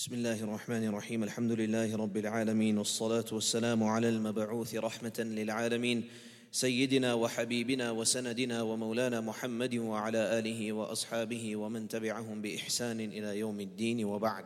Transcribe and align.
بسم 0.00 0.14
الله 0.14 0.44
الرحمن 0.44 0.84
الرحيم 0.84 1.22
الحمد 1.22 1.52
لله 1.52 1.96
رب 1.96 2.16
العالمين 2.16 2.78
والصلاة 2.78 3.24
والسلام 3.32 3.84
على 3.84 4.08
المبعوث 4.08 4.74
رحمة 4.74 5.12
للعالمين 5.18 6.08
سيدنا 6.52 7.14
وحبيبنا 7.14 7.90
وسندنا 7.90 8.62
ومولانا 8.62 9.20
محمد 9.20 9.74
وعلى 9.74 10.38
آله 10.38 10.72
وأصحابه 10.72 11.56
ومن 11.56 11.88
تبعهم 11.88 12.42
بإحسان 12.42 13.00
إلى 13.00 13.38
يوم 13.38 13.60
الدين 13.60 14.04
وبعد 14.04 14.44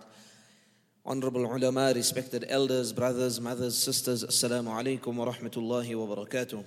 Honorable 1.06 1.46
ulama, 1.46 1.92
respected 1.94 2.46
elders, 2.48 2.92
brothers, 2.92 3.40
mothers, 3.40 3.78
sisters, 3.78 4.24
Assalamu 4.24 4.74
alaikum 4.74 5.14
wa 5.14 5.26
rahmatullahi 5.26 5.94
wa 5.94 6.16
barakatuh. 6.16 6.64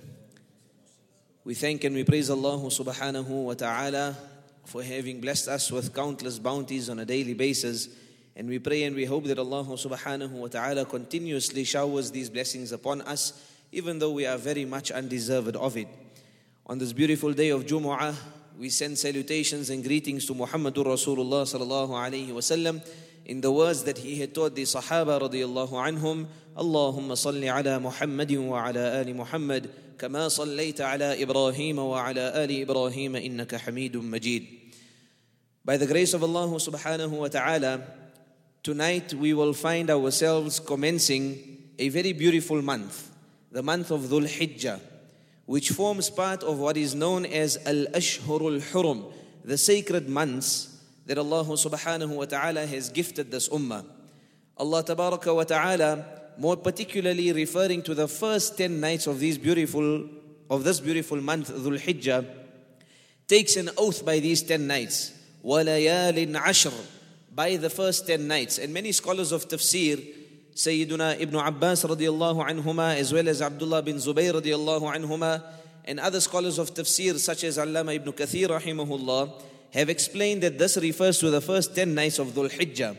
We 1.44 1.52
thank 1.52 1.84
and 1.84 1.94
we 1.94 2.04
praise 2.04 2.30
Allah 2.30 2.56
subhanahu 2.56 3.44
wa 3.44 3.52
ta'ala 3.52 4.16
for 4.64 4.82
having 4.82 5.20
blessed 5.20 5.48
us 5.48 5.70
with 5.70 5.92
countless 5.92 6.38
bounties 6.38 6.88
on 6.88 7.00
a 7.00 7.04
daily 7.04 7.34
basis. 7.34 8.07
And 8.38 8.48
we 8.48 8.60
pray 8.60 8.84
and 8.84 8.94
we 8.94 9.04
hope 9.04 9.24
that 9.24 9.38
Allah 9.40 9.64
subhanahu 9.64 10.30
wa 10.30 10.46
ta'ala 10.46 10.84
continuously 10.84 11.64
showers 11.64 12.12
these 12.12 12.30
blessings 12.30 12.70
upon 12.70 13.00
us, 13.00 13.32
even 13.72 13.98
though 13.98 14.12
we 14.12 14.26
are 14.26 14.38
very 14.38 14.64
much 14.64 14.92
undeserved 14.92 15.56
of 15.56 15.76
it. 15.76 15.88
On 16.64 16.78
this 16.78 16.92
beautiful 16.92 17.32
day 17.32 17.48
of 17.48 17.66
Jumu'ah, 17.66 18.14
we 18.56 18.70
send 18.70 18.96
salutations 18.96 19.70
and 19.70 19.82
greetings 19.82 20.24
to 20.26 20.34
Muhammadur 20.34 20.86
Rasulullah 20.86 21.42
sallallahu 21.42 21.90
alayhi 21.90 22.28
wasallam 22.28 22.80
in 23.24 23.40
the 23.40 23.50
words 23.50 23.82
that 23.82 23.98
he 23.98 24.20
had 24.20 24.32
taught 24.32 24.54
the 24.54 24.62
Sahaba 24.62 25.20
radiyallahu 25.20 25.72
anhum, 25.72 26.28
Allahumma 26.56 27.18
salli 27.18 27.52
ala 27.52 27.80
Muhammadin 27.80 28.46
wa 28.46 28.68
ala 28.68 29.00
ali 29.00 29.14
Muhammad, 29.14 29.68
kama 29.98 30.30
sallaita 30.30 30.94
ala 30.94 31.16
Ibrahim 31.16 31.78
wa 31.78 32.06
ala 32.06 32.32
ali 32.36 32.62
Ibrahim 32.62 33.14
innaka 33.14 33.58
hamidun 33.58 34.04
majid. 34.04 34.46
By 35.64 35.76
the 35.76 35.86
grace 35.86 36.14
of 36.14 36.22
Allah 36.22 36.46
subhanahu 36.46 37.10
wa 37.10 37.26
ta'ala, 37.26 37.82
tonight 38.61 39.13
we 39.13 39.33
will 39.33 39.53
find 39.53 39.89
ourselves 39.89 40.59
commencing 40.59 41.69
a 41.79 41.89
very 41.89 42.13
beautiful 42.13 42.61
month, 42.61 43.11
the 43.51 43.63
month 43.63 43.91
of 43.91 44.01
Dhul 44.01 44.27
Hijjah, 44.27 44.79
which 45.45 45.69
forms 45.69 46.09
part 46.09 46.43
of 46.43 46.59
what 46.59 46.77
is 46.77 46.95
known 46.95 47.25
as 47.25 47.57
Al 47.65 47.85
Ashhurul 47.93 48.61
Hurum, 48.71 49.11
the 49.43 49.57
sacred 49.57 50.07
months 50.07 50.79
that 51.05 51.17
Allah 51.17 51.43
subhanahu 51.43 52.15
wa 52.15 52.25
ta'ala 52.25 52.65
has 52.65 52.89
gifted 52.89 53.31
this 53.31 53.49
ummah. 53.49 53.85
Allah 54.57 54.83
tabaraka 54.83 55.35
wa 55.35 55.43
ta'ala, 55.43 56.05
more 56.37 56.55
particularly 56.55 57.31
referring 57.33 57.81
to 57.83 57.93
the 57.93 58.07
first 58.07 58.57
10 58.57 58.79
nights 58.79 59.07
of 59.07 59.19
these 59.19 59.37
beautiful 59.37 60.07
of 60.49 60.63
this 60.63 60.79
beautiful 60.79 61.19
month, 61.19 61.49
Dhul 61.49 61.79
Hijjah, 61.79 62.25
takes 63.27 63.55
an 63.55 63.69
oath 63.77 64.05
by 64.05 64.19
these 64.19 64.43
10 64.43 64.67
nights. 64.67 65.11
وَلَيَالٍ 65.43 66.35
عَشْرٍ 66.35 66.73
by 67.38 67.54
the 67.54 67.70
first 67.70 68.08
10 68.08 68.26
nights. 68.26 68.58
And 68.58 68.74
many 68.74 68.90
scholars 68.90 69.30
of 69.30 69.46
tafsir, 69.46 70.04
Sayyiduna 70.56 71.20
Ibn 71.20 71.36
Abbas 71.36 71.84
radiallahu 71.84 72.44
anhuma, 72.44 72.96
as 72.96 73.12
well 73.12 73.28
as 73.28 73.40
Abdullah 73.40 73.80
bin 73.80 73.94
Zubayr 73.94 74.32
radiallahu 74.42 74.92
anhuma, 74.92 75.44
and 75.84 76.00
other 76.00 76.20
scholars 76.20 76.58
of 76.58 76.74
tafsir 76.74 77.16
such 77.16 77.44
as 77.44 77.56
Allama 77.56 77.94
ibn 77.94 78.12
Kathir 78.12 78.48
rahimahullah, 78.48 79.40
have 79.72 79.88
explained 79.88 80.42
that 80.42 80.58
this 80.58 80.78
refers 80.78 81.20
to 81.20 81.30
the 81.30 81.40
first 81.40 81.76
10 81.76 81.94
nights 81.94 82.18
of 82.18 82.26
Dhul 82.34 82.50
Hijjah. 82.50 82.96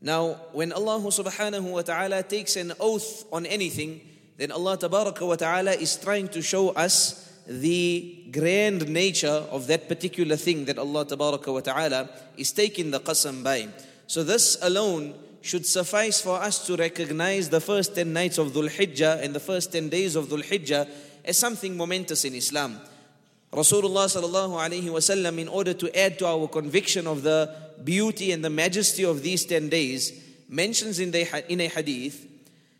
Now, 0.00 0.40
when 0.52 0.72
Allah 0.72 1.00
subhanahu 1.00 1.70
wa 1.70 1.82
ta'ala 1.82 2.22
takes 2.22 2.56
an 2.56 2.72
oath 2.80 3.26
on 3.30 3.44
anything, 3.44 4.00
then 4.38 4.52
Allah 4.52 4.78
tabaraka 4.78 5.28
wa 5.28 5.36
ta'ala 5.36 5.72
is 5.72 5.96
trying 5.96 6.28
to 6.28 6.40
show 6.40 6.70
us 6.70 7.25
the 7.46 8.24
grand 8.30 8.88
nature 8.88 9.46
of 9.50 9.66
that 9.68 9.88
particular 9.88 10.36
thing 10.36 10.64
that 10.64 10.78
Allah 10.78 11.06
wa 11.16 11.60
ta'ala 11.60 12.08
is 12.36 12.52
taking 12.52 12.90
the 12.90 13.00
qasam 13.00 13.42
by. 13.42 13.68
So 14.06 14.24
this 14.24 14.58
alone 14.62 15.14
should 15.42 15.64
suffice 15.64 16.20
for 16.20 16.40
us 16.40 16.66
to 16.66 16.76
recognize 16.76 17.48
the 17.48 17.60
first 17.60 17.94
10 17.94 18.12
nights 18.12 18.38
of 18.38 18.48
Dhul 18.48 18.68
Hijjah 18.68 19.22
and 19.22 19.32
the 19.34 19.40
first 19.40 19.72
10 19.72 19.88
days 19.88 20.16
of 20.16 20.26
Dhul 20.26 20.44
Hijjah 20.44 20.88
as 21.24 21.38
something 21.38 21.76
momentous 21.76 22.24
in 22.24 22.34
Islam. 22.34 22.80
Rasulullah 23.52 24.06
sallallahu 24.10 24.58
alaihi 24.58 24.90
wasallam, 24.90 25.38
in 25.38 25.48
order 25.48 25.72
to 25.72 25.96
add 25.96 26.18
to 26.18 26.26
our 26.26 26.48
conviction 26.48 27.06
of 27.06 27.22
the 27.22 27.54
beauty 27.84 28.32
and 28.32 28.44
the 28.44 28.50
majesty 28.50 29.04
of 29.04 29.22
these 29.22 29.44
10 29.44 29.68
days, 29.68 30.20
mentions 30.48 30.98
in, 30.98 31.12
the, 31.12 31.50
in 31.50 31.60
a 31.60 31.68
hadith 31.68 32.26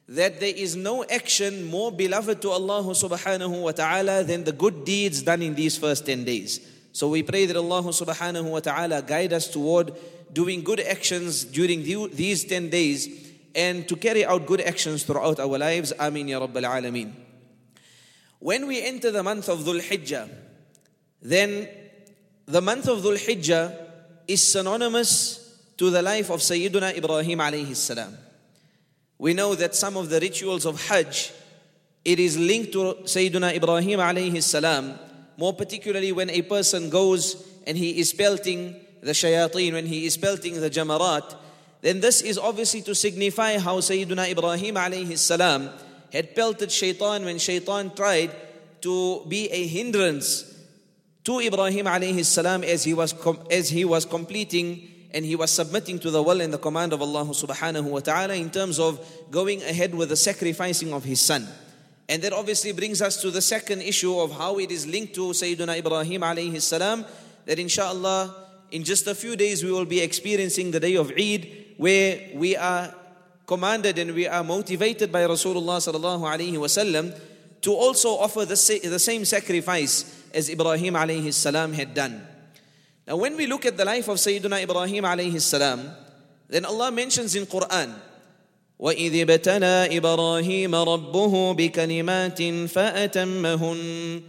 that 0.08 0.38
there 0.38 0.54
is 0.54 0.76
no 0.76 1.04
action 1.04 1.64
more 1.64 1.90
beloved 1.90 2.40
to 2.42 2.50
Allah 2.50 2.82
subhanahu 2.82 3.62
wa 3.62 3.72
ta'ala 3.72 4.22
than 4.22 4.44
the 4.44 4.52
good 4.52 4.84
deeds 4.84 5.22
done 5.22 5.42
in 5.42 5.54
these 5.54 5.76
first 5.76 6.06
10 6.06 6.24
days. 6.24 6.60
So 6.92 7.08
we 7.08 7.22
pray 7.22 7.46
that 7.46 7.56
Allah 7.56 7.82
subhanahu 7.82 8.50
wa 8.50 8.60
ta'ala 8.60 9.02
guide 9.02 9.32
us 9.32 9.48
toward 9.48 9.92
doing 10.32 10.62
good 10.62 10.80
actions 10.80 11.44
during 11.44 11.82
these 11.82 12.44
10 12.44 12.70
days 12.70 13.08
and 13.54 13.88
to 13.88 13.96
carry 13.96 14.24
out 14.24 14.46
good 14.46 14.60
actions 14.60 15.02
throughout 15.02 15.40
our 15.40 15.58
lives. 15.58 15.92
Amin 15.98 16.28
ya 16.28 16.38
Rabbal 16.38 16.62
Alameen. 16.62 17.12
When 18.38 18.66
we 18.66 18.82
enter 18.82 19.10
the 19.10 19.22
month 19.22 19.48
of 19.48 19.60
Dhul 19.60 19.80
Hijjah, 19.80 20.28
then 21.20 21.68
the 22.46 22.60
month 22.60 22.86
of 22.86 23.00
Dhul 23.00 23.18
Hijjah 23.18 23.74
is 24.28 24.42
synonymous 24.42 25.42
to 25.78 25.90
the 25.90 26.02
life 26.02 26.30
of 26.30 26.40
Sayyiduna 26.40 26.96
Ibrahim 26.96 27.38
alayhi 27.40 27.74
salam. 27.74 28.16
We 29.18 29.34
know 29.34 29.54
that 29.54 29.74
some 29.74 29.96
of 29.96 30.10
the 30.10 30.20
rituals 30.20 30.66
of 30.66 30.88
Hajj, 30.88 31.32
it 32.04 32.20
is 32.20 32.38
linked 32.38 32.72
to 32.72 32.96
Sayyiduna 33.04 33.56
Ibrahim 33.56 33.98
alayhi 33.98 34.42
salam, 34.42 34.98
more 35.36 35.52
particularly 35.52 36.12
when 36.12 36.30
a 36.30 36.42
person 36.42 36.90
goes 36.90 37.42
and 37.66 37.76
he 37.76 37.98
is 37.98 38.12
pelting 38.12 38.76
the 39.02 39.12
shayateen, 39.12 39.72
when 39.72 39.86
he 39.86 40.06
is 40.06 40.16
pelting 40.16 40.60
the 40.60 40.70
jamarat, 40.70 41.34
then 41.80 42.00
this 42.00 42.20
is 42.20 42.38
obviously 42.38 42.82
to 42.82 42.94
signify 42.94 43.58
how 43.58 43.78
Sayyiduna 43.78 44.30
Ibrahim 44.30 44.74
alayhi 44.74 45.18
salam 45.18 45.70
had 46.12 46.34
pelted 46.34 46.70
shaitan 46.70 47.24
when 47.24 47.38
shaitan 47.38 47.94
tried 47.94 48.30
to 48.82 49.24
be 49.26 49.48
a 49.48 49.66
hindrance 49.66 50.54
to 51.24 51.40
Ibrahim 51.40 51.86
alayhi 51.86 52.24
salam 52.24 52.62
as 52.62 52.84
he 52.84 52.94
was 52.94 53.12
com- 53.12 53.40
as 53.50 53.68
he 53.68 53.84
was 53.84 54.04
completing 54.04 54.88
and 55.12 55.24
he 55.24 55.36
was 55.36 55.50
submitting 55.50 55.98
to 56.00 56.10
the 56.10 56.22
will 56.22 56.40
and 56.40 56.52
the 56.52 56.58
command 56.58 56.92
of 56.92 57.00
Allah 57.00 57.24
subhanahu 57.24 57.84
wa 57.84 58.00
ta'ala 58.00 58.34
in 58.34 58.50
terms 58.50 58.78
of 58.78 59.00
going 59.30 59.62
ahead 59.62 59.94
with 59.94 60.10
the 60.10 60.16
sacrificing 60.16 60.92
of 60.92 61.04
his 61.04 61.20
son. 61.20 61.46
And 62.08 62.22
that 62.22 62.32
obviously 62.32 62.72
brings 62.72 63.02
us 63.02 63.20
to 63.22 63.30
the 63.30 63.42
second 63.42 63.82
issue 63.82 64.18
of 64.18 64.32
how 64.32 64.58
it 64.58 64.70
is 64.70 64.86
linked 64.86 65.14
to 65.14 65.32
Sayyidina 65.32 65.78
Ibrahim 65.78 66.20
alayhi 66.20 66.60
salam 66.60 67.04
that 67.46 67.58
inshallah 67.58 68.34
in 68.70 68.84
just 68.84 69.06
a 69.06 69.14
few 69.14 69.36
days 69.36 69.64
we 69.64 69.72
will 69.72 69.84
be 69.84 70.00
experiencing 70.00 70.70
the 70.70 70.80
day 70.80 70.96
of 70.96 71.10
Eid 71.18 71.74
where 71.76 72.30
we 72.34 72.56
are 72.56 72.94
commanded 73.46 73.98
and 73.98 74.14
we 74.14 74.26
are 74.26 74.44
motivated 74.44 75.10
by 75.10 75.22
Rasulullah 75.22 75.78
sallallahu 75.78 76.22
alayhi 76.22 76.54
wasallam 76.54 77.18
to 77.60 77.72
also 77.72 78.10
offer 78.10 78.44
the, 78.44 78.80
the 78.84 78.98
same 78.98 79.24
sacrifice 79.24 80.24
as 80.34 80.50
Ibrahim 80.50 80.94
alayhi 80.94 81.32
salam 81.32 81.72
had 81.72 81.94
done. 81.94 82.26
Now, 83.07 83.17
when 83.17 83.35
we 83.35 83.47
look 83.47 83.65
at 83.65 83.77
the 83.77 83.85
life 83.85 84.07
of 84.07 84.17
Sayyidina 84.17 84.63
Ibrahim 84.63 85.03
alayhi 85.03 85.41
salam, 85.41 85.89
then 86.47 86.65
Allah 86.65 86.91
mentions 86.91 87.35
in 87.35 87.45
Quran, 87.45 87.93
وَإِذِ 88.79 89.25
ابْتَلَى 89.25 89.89
إِبْرَاهِيمَ 89.99 90.71
رَبُّهُ 90.71 91.55
بِكَلِمَاتٍ 91.57 92.69
فَأَتَمَّهُنْ 92.69 94.23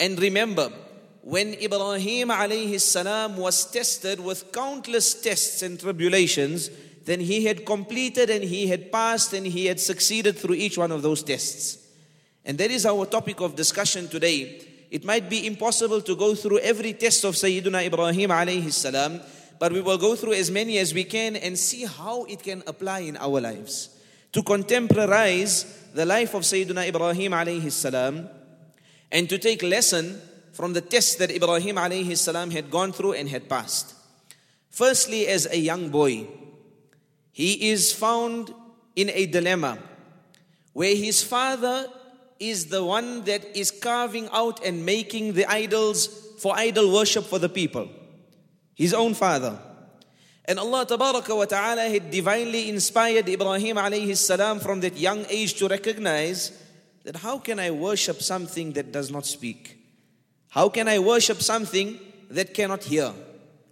And 0.00 0.20
remember, 0.20 0.70
when 1.22 1.54
Ibrahim 1.54 2.28
alayhi 2.28 2.80
salam 2.80 3.36
was 3.36 3.68
tested 3.70 4.20
with 4.20 4.52
countless 4.52 5.12
tests 5.14 5.62
and 5.62 5.78
tribulations, 5.78 6.70
then 7.04 7.20
he 7.20 7.44
had 7.44 7.66
completed 7.66 8.30
and 8.30 8.44
he 8.44 8.68
had 8.68 8.92
passed 8.92 9.32
and 9.32 9.46
he 9.46 9.66
had 9.66 9.80
succeeded 9.80 10.36
through 10.36 10.54
each 10.54 10.78
one 10.78 10.92
of 10.92 11.02
those 11.02 11.22
tests. 11.22 11.78
And 12.44 12.58
that 12.58 12.70
is 12.70 12.86
our 12.86 13.06
topic 13.06 13.40
of 13.40 13.56
discussion 13.56 14.08
today. 14.08 14.60
It 14.91 15.05
might 15.05 15.29
be 15.29 15.47
impossible 15.47 16.01
to 16.01 16.15
go 16.17 16.35
through 16.35 16.59
every 16.59 16.91
test 16.91 17.23
of 17.23 17.35
Sayyidina 17.35 17.85
Ibrahim 17.87 18.29
alayhi 18.29 18.73
salam, 18.73 19.21
but 19.57 19.71
we 19.71 19.79
will 19.79 19.97
go 19.97 20.17
through 20.17 20.33
as 20.33 20.51
many 20.51 20.77
as 20.79 20.93
we 20.93 21.05
can 21.05 21.37
and 21.37 21.57
see 21.57 21.85
how 21.85 22.25
it 22.25 22.43
can 22.43 22.61
apply 22.67 22.99
in 22.99 23.15
our 23.15 23.39
lives. 23.39 23.97
To 24.33 24.43
contemporize 24.43 25.93
the 25.93 26.05
life 26.05 26.33
of 26.33 26.43
Sayyidina 26.43 26.89
Ibrahim 26.89 27.31
alayhi 27.31 27.71
salam 27.71 28.27
and 29.09 29.29
to 29.29 29.37
take 29.37 29.63
lesson 29.63 30.19
from 30.51 30.73
the 30.73 30.81
tests 30.81 31.15
that 31.15 31.31
Ibrahim 31.31 31.77
alayhi 31.77 32.17
salam 32.17 32.51
had 32.51 32.69
gone 32.69 32.91
through 32.91 33.13
and 33.13 33.29
had 33.29 33.47
passed. 33.47 33.95
Firstly, 34.69 35.25
as 35.27 35.47
a 35.47 35.57
young 35.57 35.87
boy, 35.87 36.27
he 37.31 37.71
is 37.71 37.93
found 37.93 38.53
in 38.97 39.09
a 39.09 39.25
dilemma 39.25 39.79
where 40.73 40.95
his 40.95 41.23
father 41.23 41.87
is 42.41 42.65
the 42.65 42.83
one 42.83 43.23
that 43.25 43.55
is 43.55 43.69
carving 43.69 44.27
out 44.33 44.65
and 44.65 44.83
making 44.83 45.33
the 45.33 45.45
idols 45.45 46.07
for 46.39 46.57
idol 46.57 46.91
worship 46.91 47.23
for 47.23 47.37
the 47.37 47.47
people. 47.47 47.87
His 48.75 48.95
own 48.95 49.13
father. 49.13 49.59
And 50.45 50.57
Allah 50.57 50.87
wa 50.89 51.45
ta'ala 51.45 51.83
had 51.87 52.09
divinely 52.09 52.67
inspired 52.67 53.29
Ibrahim 53.29 53.77
alayhi 53.77 54.17
salam 54.17 54.59
from 54.59 54.79
that 54.81 54.97
young 54.97 55.23
age 55.29 55.53
to 55.59 55.67
recognize 55.67 56.51
that 57.03 57.17
how 57.17 57.37
can 57.37 57.59
I 57.59 57.69
worship 57.69 58.23
something 58.23 58.73
that 58.73 58.91
does 58.91 59.11
not 59.11 59.27
speak? 59.27 59.77
How 60.49 60.67
can 60.67 60.87
I 60.87 60.97
worship 60.97 61.43
something 61.43 61.99
that 62.31 62.55
cannot 62.55 62.83
hear? 62.83 63.13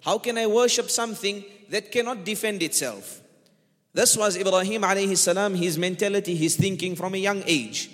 How 0.01 0.19
can 0.19 0.37
I 0.37 0.45
worship 0.45 0.91
something 0.91 1.43
that 1.69 1.91
cannot 1.91 2.23
defend 2.23 2.61
itself? 2.61 3.19
This 3.93 4.15
was 4.15 4.37
Ibrahim 4.37 4.83
alayhi 4.83 5.17
salam, 5.17 5.55
his 5.55 5.75
mentality, 5.77 6.35
his 6.35 6.55
thinking 6.55 6.95
from 6.95 7.15
a 7.15 7.17
young 7.17 7.41
age. 7.47 7.89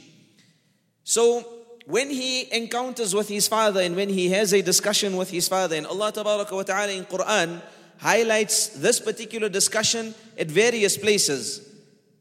So 1.05 1.45
when 1.85 2.09
he 2.09 2.51
encounters 2.51 3.13
with 3.13 3.29
his 3.29 3.47
father 3.47 3.79
and 3.79 3.95
when 3.95 4.09
he 4.09 4.29
has 4.31 4.53
a 4.53 4.61
discussion 4.61 5.15
with 5.15 5.29
his 5.29 5.47
father, 5.47 5.75
and 5.75 5.85
Allah 5.85 6.11
wa 6.15 6.63
ta'ala 6.63 6.91
in 6.91 7.05
Quran 7.05 7.61
highlights 7.97 8.69
this 8.69 8.99
particular 8.99 9.47
discussion 9.47 10.15
at 10.37 10.47
various 10.47 10.97
places, 10.97 11.61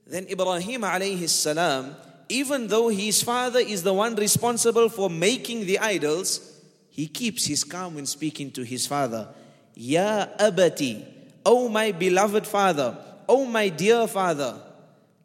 then 0.07 0.27
Ibrahim 0.31 0.83
alayhi 0.83 1.27
salam, 1.29 1.97
even 2.29 2.69
though 2.69 2.89
his 2.89 3.23
father 3.23 3.59
is 3.59 3.83
the 3.83 3.95
one 3.95 4.15
responsible 4.17 4.91
for 4.91 5.09
making 5.09 5.65
the 5.65 5.79
idols, 5.79 6.61
he 6.91 7.09
keeps 7.09 7.47
his 7.47 7.65
calm 7.65 7.95
when 7.95 8.05
speaking 8.05 8.51
to 8.53 8.63
his 8.63 8.87
father. 8.87 9.29
Ya 9.75 10.27
abati, 10.39 11.05
O 11.45 11.71
my 11.71 11.91
beloved 11.91 12.47
father, 12.47 12.99
O 13.27 13.47
my 13.47 13.71
dear 13.71 14.07
father, 14.07 14.61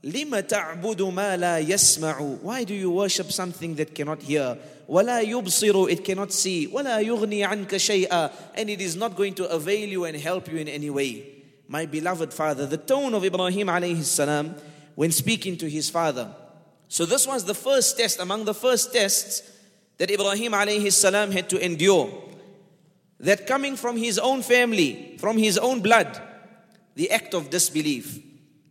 lima 0.03 0.43
ta'budu 0.43 1.13
ma 1.13 1.35
la 1.35 1.57
yasma'u. 1.57 2.41
Why 2.43 2.65
do 2.65 2.75
you 2.75 2.91
worship 2.91 3.33
something 3.33 3.75
that 3.77 3.95
cannot 3.95 4.23
hear? 4.23 4.59
ولا 4.89 5.23
يبصر, 5.23 5.91
it 5.91 6.05
cannot 6.05 6.33
see. 6.33 6.67
ولا 6.69 7.01
يغني 7.01 7.45
عنك 7.45 7.77
شيئا, 7.77 8.31
and 8.55 8.69
it 8.69 8.81
is 8.81 8.97
not 8.97 9.17
going 9.17 9.35
to 9.35 9.49
avail 9.49 9.89
you 9.89 10.05
and 10.05 10.17
help 10.17 10.51
you 10.51 10.59
in 10.59 10.69
any 10.69 10.91
way. 10.91 11.27
My 11.69 11.87
beloved 11.87 12.33
father, 12.35 12.67
the 12.67 12.77
tone 12.77 13.15
of 13.15 13.25
Ibrahim 13.25 13.69
alayhi 13.69 14.03
salam 14.03 14.55
when 14.95 15.11
speaking 15.11 15.57
to 15.59 15.69
his 15.69 15.89
father. 15.89 16.35
So 16.89 17.07
this 17.07 17.27
was 17.27 17.45
the 17.45 17.55
first 17.55 17.97
test 17.97 18.21
among 18.21 18.45
the 18.45 18.55
first 18.55 18.93
tests 18.93 19.51
that 19.97 20.11
Ibrahim 20.11 20.53
alayhi 20.53 20.93
salam 20.93 21.31
had 21.31 21.49
to 21.51 21.65
endure. 21.65 22.23
That 23.21 23.47
coming 23.47 23.77
from 23.77 23.97
his 23.97 24.19
own 24.19 24.43
family, 24.43 25.17
from 25.19 25.39
his 25.39 25.57
own 25.57 25.81
blood, 25.81 26.21
the 26.95 27.11
act 27.11 27.33
of 27.33 27.49
disbelief. 27.49 28.21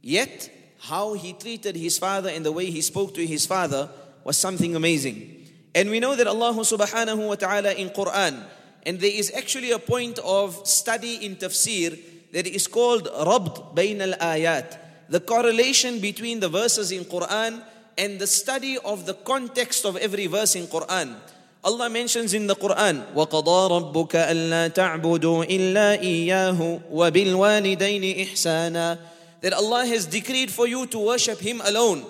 Yet, 0.01 0.51
how 0.79 1.13
he 1.13 1.33
treated 1.33 1.75
his 1.75 1.97
father 1.97 2.29
and 2.29 2.45
the 2.45 2.51
way 2.51 2.65
he 2.69 2.81
spoke 2.81 3.13
to 3.15 3.25
his 3.25 3.45
father 3.45 3.89
was 4.23 4.37
something 4.37 4.75
amazing. 4.75 5.47
And 5.75 5.89
we 5.89 5.99
know 5.99 6.15
that 6.15 6.27
Allah 6.27 6.53
subhanahu 6.53 7.27
wa 7.27 7.35
ta'ala 7.35 7.73
in 7.73 7.89
Quran, 7.89 8.43
and 8.85 8.99
there 8.99 9.11
is 9.11 9.31
actually 9.35 9.71
a 9.71 9.79
point 9.79 10.19
of 10.19 10.67
study 10.67 11.25
in 11.25 11.35
tafsir 11.35 11.97
that 12.31 12.45
is 12.45 12.67
called 12.67 13.07
Rabd 13.07 13.73
Bain 13.73 14.01
al 14.01 14.13
Ayat, 14.13 14.77
the 15.09 15.19
correlation 15.19 15.99
between 15.99 16.39
the 16.39 16.49
verses 16.49 16.91
in 16.91 17.05
Quran 17.05 17.63
and 17.97 18.19
the 18.19 18.27
study 18.27 18.77
of 18.83 19.05
the 19.05 19.13
context 19.13 19.85
of 19.85 19.95
every 19.97 20.27
verse 20.27 20.55
in 20.55 20.67
Quran. 20.67 21.15
Allah 21.63 21.89
mentions 21.89 22.33
in 22.33 22.45
the 22.45 22.55
Quran, 22.55 23.13
وَقَضَى 23.15 23.59
رَبُّكَ 23.71 24.13
أَلَّا 24.19 24.75
تَعْبُدُوا 24.75 25.47
إِلَّا 25.47 26.03
إِيَّاهُ 26.03 26.91
وَبِالْوَالِدَيْنِ 26.91 28.03
إِحْسَانًا 28.19 28.97
that 29.40 29.52
Allah 29.52 29.86
has 29.86 30.06
decreed 30.06 30.50
for 30.50 30.66
you 30.66 30.86
to 30.86 30.98
worship 30.98 31.38
Him 31.38 31.60
alone. 31.64 32.04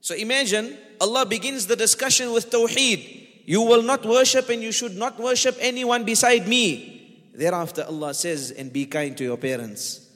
So 0.00 0.14
imagine, 0.14 0.76
Allah 1.00 1.26
begins 1.26 1.66
the 1.66 1.76
discussion 1.76 2.32
with 2.32 2.50
Tawheed. 2.50 3.44
You 3.44 3.62
will 3.62 3.82
not 3.82 4.04
worship 4.04 4.48
and 4.48 4.62
you 4.62 4.72
should 4.72 4.96
not 4.96 5.18
worship 5.18 5.56
anyone 5.60 6.04
beside 6.04 6.46
me. 6.46 7.30
Thereafter 7.34 7.84
Allah 7.86 8.14
says, 8.14 8.50
and 8.50 8.72
be 8.72 8.86
kind 8.86 9.16
to 9.16 9.24
your 9.24 9.36
parents. 9.36 10.06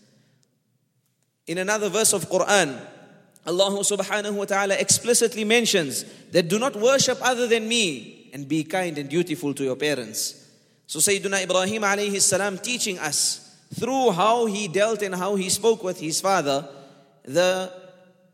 In 1.46 1.58
another 1.58 1.88
verse 1.88 2.12
of 2.12 2.28
Quran, 2.28 2.78
Allah 3.44 3.70
subhanahu 3.82 4.34
wa 4.34 4.44
ta'ala 4.44 4.74
explicitly 4.76 5.44
mentions 5.44 6.04
that 6.30 6.48
do 6.48 6.58
not 6.58 6.76
worship 6.76 7.18
other 7.22 7.46
than 7.46 7.66
me 7.66 8.30
and 8.32 8.46
be 8.46 8.64
kind 8.64 8.98
and 8.98 9.08
dutiful 9.08 9.52
to 9.54 9.64
your 9.64 9.76
parents. 9.76 10.48
So 10.86 10.98
Sayyidina 11.00 11.42
Ibrahim 11.42 11.82
alayhi 11.82 12.20
salam 12.20 12.58
teaching 12.58 12.98
us 12.98 13.41
through 13.73 14.11
how 14.11 14.45
he 14.45 14.67
dealt 14.67 15.01
and 15.01 15.15
how 15.15 15.35
he 15.35 15.49
spoke 15.49 15.83
with 15.83 15.99
his 15.99 16.21
father 16.21 16.67
the 17.23 17.71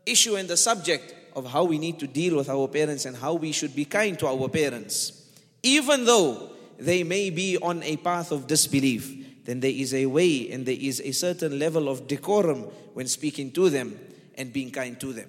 issue 0.06 0.36
and 0.36 0.48
the 0.48 0.56
subject 0.56 1.14
of 1.34 1.46
how 1.46 1.64
we 1.64 1.78
need 1.78 1.98
to 1.98 2.06
deal 2.06 2.36
with 2.36 2.48
our 2.48 2.68
parents 2.68 3.04
and 3.04 3.16
how 3.16 3.34
we 3.34 3.50
should 3.50 3.74
be 3.74 3.84
kind 3.84 4.18
to 4.18 4.26
our 4.26 4.48
parents. 4.48 5.28
Even 5.62 6.04
though 6.04 6.50
they 6.78 7.02
may 7.02 7.30
be 7.30 7.58
on 7.58 7.82
a 7.82 7.96
path 7.96 8.30
of 8.30 8.46
disbelief, 8.46 9.44
then 9.44 9.60
there 9.60 9.70
is 9.70 9.92
a 9.92 10.06
way 10.06 10.50
and 10.50 10.64
there 10.64 10.78
is 10.78 11.00
a 11.00 11.12
certain 11.12 11.58
level 11.58 11.88
of 11.88 12.06
decorum 12.06 12.62
when 12.94 13.06
speaking 13.06 13.50
to 13.50 13.68
them 13.68 13.98
and 14.38 14.52
being 14.52 14.70
kind 14.70 14.98
to 15.00 15.12
them. 15.12 15.28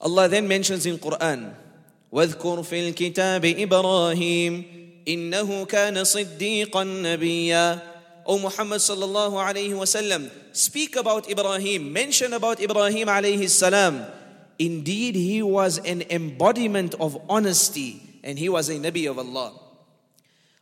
Allah 0.00 0.28
then 0.28 0.48
mentions 0.48 0.86
in 0.86 0.98
Quran 0.98 1.54
واذكر 2.12 2.62
في 2.62 2.88
الكتاب 2.88 3.44
إبراهيم 3.44 4.64
إنه 5.08 5.64
كان 5.64 6.04
صديقا 6.04 6.84
نبيا 6.84 7.82
O 8.25 8.39
Muhammad 8.39 8.79
sallallahu 8.79 9.33
alayhi 9.33 9.77
wasallam, 9.77 10.31
speak 10.51 10.95
about 10.95 11.29
Ibrahim, 11.29 11.93
mention 11.93 12.33
about 12.33 12.59
Ibrahim 12.59 13.07
alayhi 13.07 13.49
salam. 13.49 14.03
Indeed, 14.57 15.15
he 15.15 15.43
was 15.43 15.77
an 15.79 16.01
embodiment 16.09 16.95
of 16.99 17.17
honesty 17.29 18.19
and 18.23 18.39
he 18.39 18.49
was 18.49 18.69
a 18.69 18.75
Nabi 18.75 19.09
of 19.09 19.19
Allah. 19.19 19.53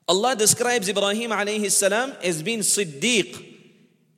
Allah 0.08 0.36
describes 0.36 0.90
Ibrahim 0.90 1.32
alayhi 1.32 1.72
salam 1.72 2.14
as 2.22 2.44
being 2.44 2.60
Siddiq, 2.60 3.40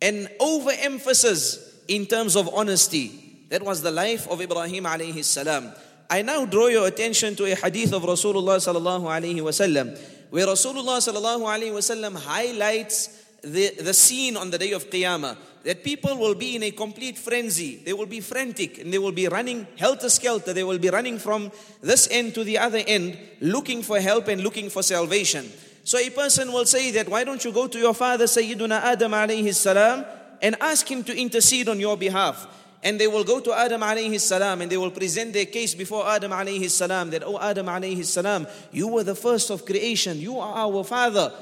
an 0.02 0.28
overemphasis 0.40 1.86
in 1.88 2.08
terms 2.08 2.36
of 2.36 2.50
honesty. 2.50 3.46
That 3.50 3.62
was 3.62 3.84
the 3.84 3.92
life 3.92 4.28
of 4.28 4.42
Ibrahim 4.42 4.86
alayhi 4.86 5.24
salam. 5.24 5.72
I 6.10 6.24
now 6.24 6.46
draw 6.46 6.68
your 6.68 6.88
attention 6.88 7.36
to 7.36 7.46
a 7.46 7.56
hadith 7.56 7.94
of 7.94 8.02
Rasulullah 8.04 8.58
sallallahu 8.58 9.06
alaihi 9.06 9.38
wasallam, 9.38 9.98
where 10.32 10.48
Rasulullah 10.48 10.98
sallallahu 10.98 11.46
alaihi 11.46 11.74
wasallam 11.74 12.18
highlights 12.18 13.25
the, 13.46 13.70
the 13.82 13.94
scene 13.94 14.36
on 14.36 14.50
the 14.50 14.58
day 14.58 14.72
of 14.72 14.90
Qiyamah 14.90 15.38
that 15.64 15.84
people 15.84 16.18
will 16.18 16.36
be 16.36 16.56
in 16.56 16.64
a 16.64 16.72
complete 16.72 17.18
frenzy. 17.18 17.78
They 17.78 17.94
will 17.94 18.06
be 18.06 18.20
frantic 18.22 18.78
and 18.78 18.94
they 18.94 19.00
will 19.00 19.12
be 19.12 19.28
running 19.28 19.66
helter 19.78 20.10
skelter. 20.10 20.54
They 20.54 20.64
will 20.64 20.78
be 20.78 20.90
running 20.90 21.18
from 21.18 21.52
this 21.82 22.08
end 22.12 22.36
to 22.36 22.44
the 22.44 22.60
other 22.60 22.84
end, 22.86 23.18
looking 23.42 23.82
for 23.82 24.00
help 24.00 24.28
and 24.28 24.42
looking 24.42 24.70
for 24.70 24.84
salvation. 24.84 25.52
So 25.84 25.98
a 25.98 26.10
person 26.12 26.54
will 26.54 26.66
say 26.66 26.92
that, 26.92 27.10
why 27.10 27.24
don't 27.24 27.44
you 27.44 27.52
go 27.52 27.68
to 27.68 27.80
your 27.80 27.96
father, 27.96 28.26
Sayyiduna 28.26 28.82
Adam 28.82 29.12
alayhi 29.12 29.54
salam, 29.56 30.06
and 30.42 30.56
ask 30.62 30.88
him 30.90 31.04
to 31.04 31.18
intercede 31.18 31.68
on 31.68 31.80
your 31.80 31.98
behalf? 31.98 32.48
and 32.86 33.00
they 33.00 33.08
will 33.08 33.24
go 33.24 33.40
to 33.40 33.52
Adam 33.52 33.82
alayhi 33.82 34.20
salam 34.20 34.62
and 34.62 34.72
they 34.72 34.78
will 34.78 34.92
present 34.92 35.34
their 35.34 35.48
case 35.48 35.74
before 35.74 36.08
Adam 36.08 36.30
alayhi 36.30 36.70
salam 36.70 37.10
that, 37.10 37.24
oh 37.26 37.40
Adam 37.40 37.66
alayhi 37.66 38.06
salam, 38.06 38.46
you 38.72 38.88
were 38.88 39.04
the 39.04 39.16
first 39.16 39.50
of 39.50 39.66
creation, 39.66 40.20
you 40.20 40.38
are 40.38 40.54
our 40.54 40.84
father. 40.84 41.34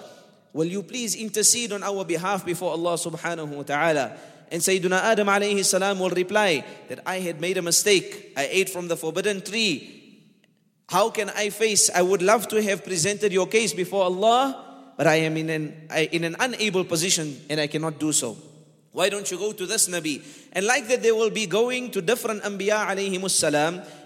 Will 0.54 0.66
you 0.66 0.84
please 0.84 1.16
intercede 1.16 1.74
on 1.74 1.82
our 1.82 2.06
behalf 2.06 2.46
before 2.46 2.72
Allah 2.72 2.94
subhanahu 2.94 3.48
wa 3.50 3.64
ta'ala? 3.64 4.18
And 4.52 4.62
Sayyiduna 4.62 5.02
Adam 5.02 5.28
alayhi 5.28 5.66
salam 5.66 5.98
will 5.98 6.12
reply 6.12 6.64
that 6.90 7.00
I 7.08 7.20
had 7.20 7.42
made 7.42 7.58
a 7.58 7.62
mistake. 7.64 8.34
I 8.38 8.48
ate 8.52 8.70
from 8.70 8.88
the 8.88 8.96
forbidden 8.96 9.42
tree. 9.42 10.22
How 10.88 11.10
can 11.10 11.32
I 11.32 11.50
face? 11.50 11.90
I 11.90 12.04
would 12.04 12.22
love 12.22 12.48
to 12.50 12.62
have 12.62 12.84
presented 12.84 13.34
your 13.34 13.48
case 13.48 13.74
before 13.74 14.04
Allah, 14.04 14.94
but 14.96 15.08
I 15.08 15.16
am 15.26 15.38
in 15.38 15.50
an, 15.50 15.88
in 16.12 16.24
an 16.24 16.36
unable 16.40 16.84
position 16.84 17.36
and 17.50 17.60
I 17.60 17.66
cannot 17.66 17.98
do 17.98 18.12
so. 18.12 18.38
Why 18.94 19.10
don't 19.10 19.30
you 19.30 19.38
go 19.38 19.52
to 19.52 19.66
this 19.66 19.90
Nabi? 19.90 20.24
And 20.54 20.66
like 20.66 20.88
that, 20.88 21.02
they 21.02 21.12
will 21.12 21.32
be 21.32 21.48
going 21.48 21.90
to 21.92 22.02
different 22.02 22.44
Anbiya 22.44 22.86
alayhimus 22.88 23.34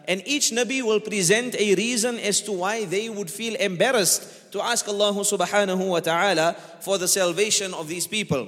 and 0.07 0.23
each 0.25 0.51
Nabi 0.51 0.81
will 0.81 1.01
present 1.01 1.53
a 1.59 1.75
reason 1.75 2.17
as 2.19 2.39
to 2.41 2.53
why 2.53 2.85
they 2.85 3.09
would 3.09 3.29
feel 3.29 3.55
embarrassed 3.55 4.53
to 4.53 4.61
ask 4.61 4.87
Allah 4.87 5.11
subhanahu 5.11 5.89
wa 5.89 5.99
ta'ala 5.99 6.55
for 6.79 6.97
the 6.97 7.07
salvation 7.07 7.73
of 7.73 7.89
these 7.89 8.07
people. 8.07 8.47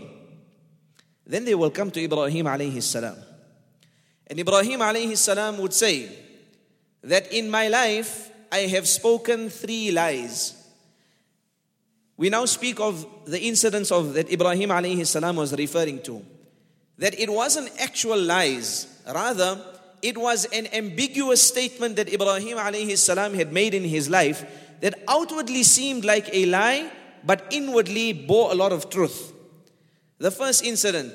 Then 1.27 1.43
they 1.43 1.55
will 1.55 1.69
come 1.69 1.91
to 1.91 2.01
Ibrahim 2.01 2.45
alayhi 2.45 2.81
salam. 2.81 3.17
And 4.27 4.39
Ibrahim 4.39 4.79
alayhi 4.79 5.17
salam 5.17 5.57
would 5.57 5.73
say 5.73 6.07
that 7.03 7.33
in 7.33 7.49
my 7.49 7.67
life 7.67 8.31
I 8.49 8.59
have 8.71 8.87
spoken 8.87 9.49
three 9.49 9.91
lies. 9.91 10.55
We 12.19 12.29
now 12.29 12.43
speak 12.43 12.81
of 12.81 13.07
the 13.27 13.39
incidents 13.39 13.93
of 13.93 14.13
that 14.15 14.29
Ibrahim 14.29 14.71
alayhi 14.71 15.07
salam 15.07 15.37
was 15.37 15.53
referring 15.53 16.01
to. 16.01 16.21
That 16.97 17.17
it 17.17 17.29
wasn't 17.29 17.71
actual 17.79 18.19
lies, 18.19 18.87
rather 19.07 19.63
it 20.01 20.17
was 20.17 20.43
an 20.51 20.67
ambiguous 20.73 21.41
statement 21.41 21.95
that 21.95 22.11
Ibrahim 22.13 22.57
alayhi 22.57 22.97
salam 22.97 23.35
had 23.35 23.53
made 23.53 23.73
in 23.73 23.85
his 23.85 24.09
life 24.09 24.43
that 24.81 25.01
outwardly 25.07 25.63
seemed 25.63 26.03
like 26.03 26.27
a 26.33 26.45
lie, 26.47 26.91
but 27.23 27.47
inwardly 27.51 28.11
bore 28.11 28.51
a 28.51 28.55
lot 28.55 28.73
of 28.73 28.89
truth. 28.89 29.31
The 30.17 30.29
first 30.29 30.65
incident, 30.65 31.13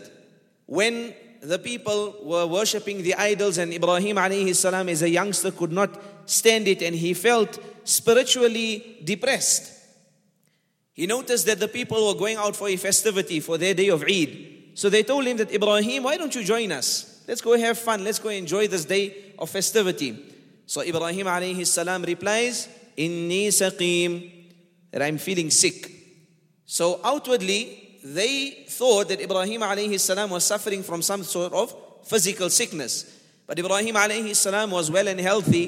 when 0.65 1.13
the 1.43 1.59
people 1.59 2.17
were 2.23 2.47
worshipping 2.47 3.03
the 3.03 3.15
idols 3.17 3.59
and 3.59 3.75
Ibrahim 3.75 4.17
alayhi 4.17 4.57
salam 4.57 4.89
as 4.89 5.03
a 5.03 5.11
youngster 5.11 5.51
could 5.51 5.71
not 5.71 6.01
stand 6.25 6.67
it 6.67 6.81
and 6.81 6.97
he 6.97 7.13
felt 7.13 7.59
spiritually 7.85 9.03
depressed. 9.05 9.84
He 10.95 11.07
noticed 11.07 11.47
that 11.47 11.59
the 11.59 11.69
people 11.69 12.07
were 12.07 12.19
going 12.19 12.37
out 12.37 12.55
for 12.55 12.69
a 12.69 12.77
festivity 12.77 13.41
for 13.41 13.59
their 13.59 13.75
day 13.75 13.89
of 13.89 14.05
Eid. 14.05 14.73
So 14.75 14.89
they 14.89 15.03
told 15.03 15.27
him 15.27 15.37
that 15.39 15.53
Ibrahim, 15.53 16.05
why 16.05 16.17
don't 16.17 16.35
you 16.35 16.45
join 16.45 16.71
us? 16.71 17.23
Let's 17.27 17.41
go 17.41 17.59
have 17.59 17.79
fun. 17.79 18.05
Let's 18.05 18.21
go 18.21 18.29
enjoy 18.29 18.69
this 18.69 18.85
day 18.85 19.35
of 19.39 19.51
festivity. 19.51 20.17
So 20.67 20.83
Ibrahim 20.83 21.27
alayhi 21.27 21.67
salam 21.67 22.03
replies, 22.03 22.69
Inni 22.97 23.49
saqim, 23.49 24.31
that 24.93 25.03
I'm 25.03 25.19
feeling 25.19 25.51
sick. 25.51 25.91
So 26.65 27.01
outwardly, 27.03 27.99
they 28.05 28.65
thought 28.69 29.09
that 29.09 29.21
Ibrahim 29.21 29.63
alayhi 29.63 29.99
salam 29.99 30.31
was 30.31 30.45
suffering 30.45 30.85
from 30.85 31.03
some 31.03 31.25
sort 31.25 31.53
of 31.53 31.75
physical 32.05 32.51
sickness. 32.51 33.21
But 33.47 33.59
Ibrahim 33.59 33.97
alayhi 33.97 34.37
salam 34.37 34.71
was 34.71 34.91
well 34.91 35.09
and 35.09 35.19
healthy. 35.19 35.67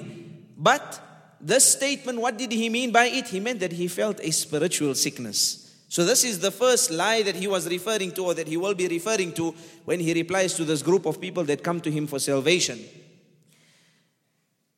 But 0.56 1.00
this 1.46 1.72
statement, 1.72 2.20
what 2.20 2.36
did 2.36 2.50
he 2.50 2.68
mean 2.68 2.90
by 2.90 3.06
it? 3.06 3.28
He 3.28 3.38
meant 3.38 3.60
that 3.60 3.70
he 3.70 3.86
felt 3.86 4.18
a 4.20 4.32
spiritual 4.32 4.96
sickness. 4.96 5.62
So, 5.88 6.04
this 6.04 6.24
is 6.24 6.40
the 6.40 6.50
first 6.50 6.90
lie 6.90 7.22
that 7.22 7.36
he 7.36 7.46
was 7.46 7.68
referring 7.68 8.10
to, 8.12 8.24
or 8.24 8.34
that 8.34 8.48
he 8.48 8.56
will 8.56 8.74
be 8.74 8.88
referring 8.88 9.32
to 9.34 9.54
when 9.84 10.00
he 10.00 10.12
replies 10.12 10.54
to 10.54 10.64
this 10.64 10.82
group 10.82 11.06
of 11.06 11.20
people 11.20 11.44
that 11.44 11.62
come 11.62 11.80
to 11.82 11.90
him 11.90 12.08
for 12.08 12.18
salvation. 12.18 12.80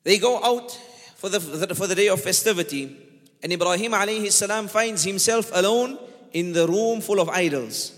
They 0.05 0.19
go 0.19 0.45
out 0.45 0.71
for 1.17 1.31
the, 1.31 1.41
for 1.75 1.87
the 1.87 1.95
day 1.95 2.09
of 2.09 2.21
festivity, 2.21 2.95
and 3.43 3.51
Ibrahim 3.51 3.93
alayhi 3.93 4.31
salam 4.31 4.69
finds 4.69 5.05
himself 5.05 5.51
alone 5.55 5.99
in 6.35 6.53
the 6.53 6.69
room 6.69 7.01
full 7.01 7.21
of 7.21 7.31
idols. 7.31 7.95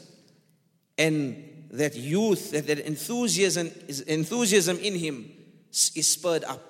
And 0.97 1.67
that 1.73 1.97
youth, 1.97 2.53
that, 2.53 2.69
that 2.69 2.79
enthusiasm, 2.79 3.73
enthusiasm 4.07 4.79
in 4.79 4.95
him 4.95 5.29
is 5.73 6.07
spurred 6.07 6.45
up. 6.45 6.70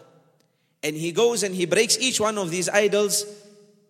And 0.82 0.96
he 0.96 1.12
goes 1.12 1.42
and 1.42 1.54
he 1.54 1.66
breaks 1.66 1.99
each 1.99 2.20
one 2.20 2.38
of 2.38 2.50
these 2.50 2.68
idols 2.68 3.26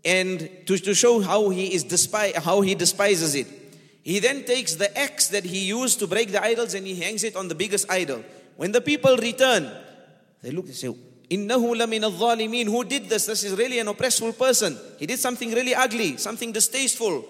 and 0.04 0.49
to, 0.66 0.78
to 0.78 0.94
show 0.94 1.20
how 1.20 1.50
he 1.50 1.75
is 1.75 1.85
despise, 1.85 2.37
how 2.37 2.62
he 2.62 2.75
despises 2.75 3.35
it. 3.35 3.47
He 4.02 4.18
then 4.18 4.44
takes 4.44 4.75
the 4.75 4.97
axe 4.99 5.28
that 5.28 5.44
he 5.44 5.66
used 5.66 5.99
to 6.00 6.06
break 6.06 6.32
the 6.32 6.42
idols 6.42 6.75
and 6.75 6.87
he 6.87 6.94
hangs 6.97 7.23
it 7.23 7.37
on 7.37 7.49
the 7.49 7.54
biggest 7.54 7.90
idol. 7.90 8.25
When 8.56 8.73
the 8.73 8.80
people 8.80 9.16
return, 9.16 9.70
they 10.42 10.50
look 10.50 10.66
and 10.66 10.75
say, 10.75 10.94
Innahu 11.30 11.76
lamin 11.76 12.02
al 12.02 12.11
Who 12.11 12.85
did 12.85 13.09
this? 13.09 13.26
This 13.26 13.44
is 13.44 13.56
really 13.56 13.78
an 13.78 13.88
oppressful 13.88 14.32
person. 14.32 14.76
He 14.99 15.06
did 15.06 15.18
something 15.18 15.52
really 15.52 15.75
ugly, 15.75 16.16
something 16.16 16.50
distasteful. 16.50 17.25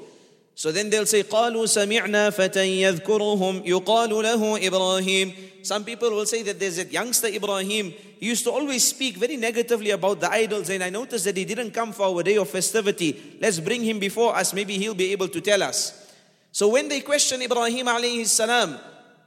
So 0.54 0.70
then 0.72 0.90
they'll 0.90 1.06
say, 1.06 1.22
قالوا 1.22 1.66
سمعنا 1.66 2.30
فتى 2.30 2.82
يذكرهم 2.82 3.66
يقال 3.66 4.10
له 4.10 4.68
إبراهيم. 4.68 5.34
Some 5.62 5.84
people 5.84 6.10
will 6.10 6.26
say 6.26 6.42
that 6.42 6.58
there's 6.58 6.78
a 6.78 6.84
youngster 6.84 7.28
Ibrahim. 7.28 7.92
He 8.18 8.26
used 8.26 8.44
to 8.44 8.50
always 8.50 8.86
speak 8.86 9.16
very 9.16 9.36
negatively 9.36 9.90
about 9.90 10.20
the 10.20 10.30
idols, 10.30 10.68
and 10.70 10.82
I 10.82 10.90
noticed 10.90 11.24
that 11.24 11.36
he 11.36 11.44
didn't 11.44 11.72
come 11.72 11.92
for 11.92 12.06
our 12.06 12.22
day 12.22 12.36
of 12.36 12.48
festivity. 12.48 13.38
Let's 13.40 13.60
bring 13.60 13.82
him 13.82 13.98
before 13.98 14.36
us. 14.36 14.52
Maybe 14.52 14.76
he'll 14.76 14.94
be 14.94 15.12
able 15.12 15.28
to 15.28 15.40
tell 15.40 15.62
us. 15.62 16.12
So 16.52 16.68
when 16.68 16.88
they 16.88 17.00
question 17.00 17.40
Ibrahim 17.42 17.86
alayhi 17.86 18.26
salam, 18.26 18.78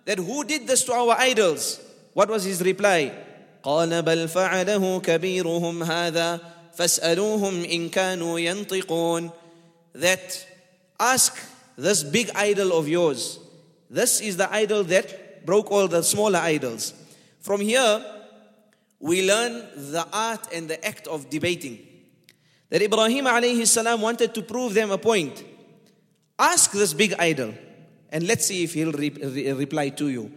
that 0.06 0.18
who 0.18 0.44
did 0.44 0.68
this 0.68 0.84
to 0.86 0.94
our 0.94 1.16
idols? 1.18 1.80
What 2.14 2.30
was 2.30 2.44
his 2.44 2.62
reply? 2.62 3.12
قال 3.64 4.02
بل 4.02 4.28
فعله 4.28 5.00
كبيرهم 5.00 5.84
هذا 5.84 6.40
فاسألوهم 6.78 7.64
إن 7.64 7.90
كانوا 7.90 8.40
ينطقون 8.40 9.32
that 9.96 10.46
Ask 10.99 11.39
this 11.77 12.03
big 12.03 12.31
idol 12.35 12.77
of 12.77 12.89
yours. 12.89 13.39
This 13.89 14.21
is 14.21 14.37
the 14.37 14.53
idol 14.53 14.85
that 14.85 15.47
broke 15.47 15.71
all 15.71 15.89
the 15.89 16.03
smaller 16.03 16.39
idols. 16.41 16.93
From 17.41 17.61
here, 17.61 18.05
we 19.01 19.27
learn 19.27 19.53
the 19.77 20.07
art 20.13 20.49
and 20.53 20.69
the 20.69 20.85
act 20.85 21.07
of 21.07 21.31
debating. 21.31 21.79
That 22.71 22.83
Ibrahim 22.83 23.25
alayhi 23.25 23.67
salam 23.67 24.01
wanted 24.01 24.35
to 24.35 24.43
prove 24.43 24.75
them 24.75 24.91
a 24.91 24.99
point. 24.99 25.43
Ask 26.39 26.73
this 26.73 26.93
big 26.93 27.15
idol 27.19 27.55
and 28.11 28.27
let's 28.27 28.47
see 28.47 28.65
if 28.65 28.75
he'll 28.75 28.93
re- 28.93 29.11
re- 29.11 29.53
reply 29.53 29.89
to 29.91 30.09
you. 30.09 30.31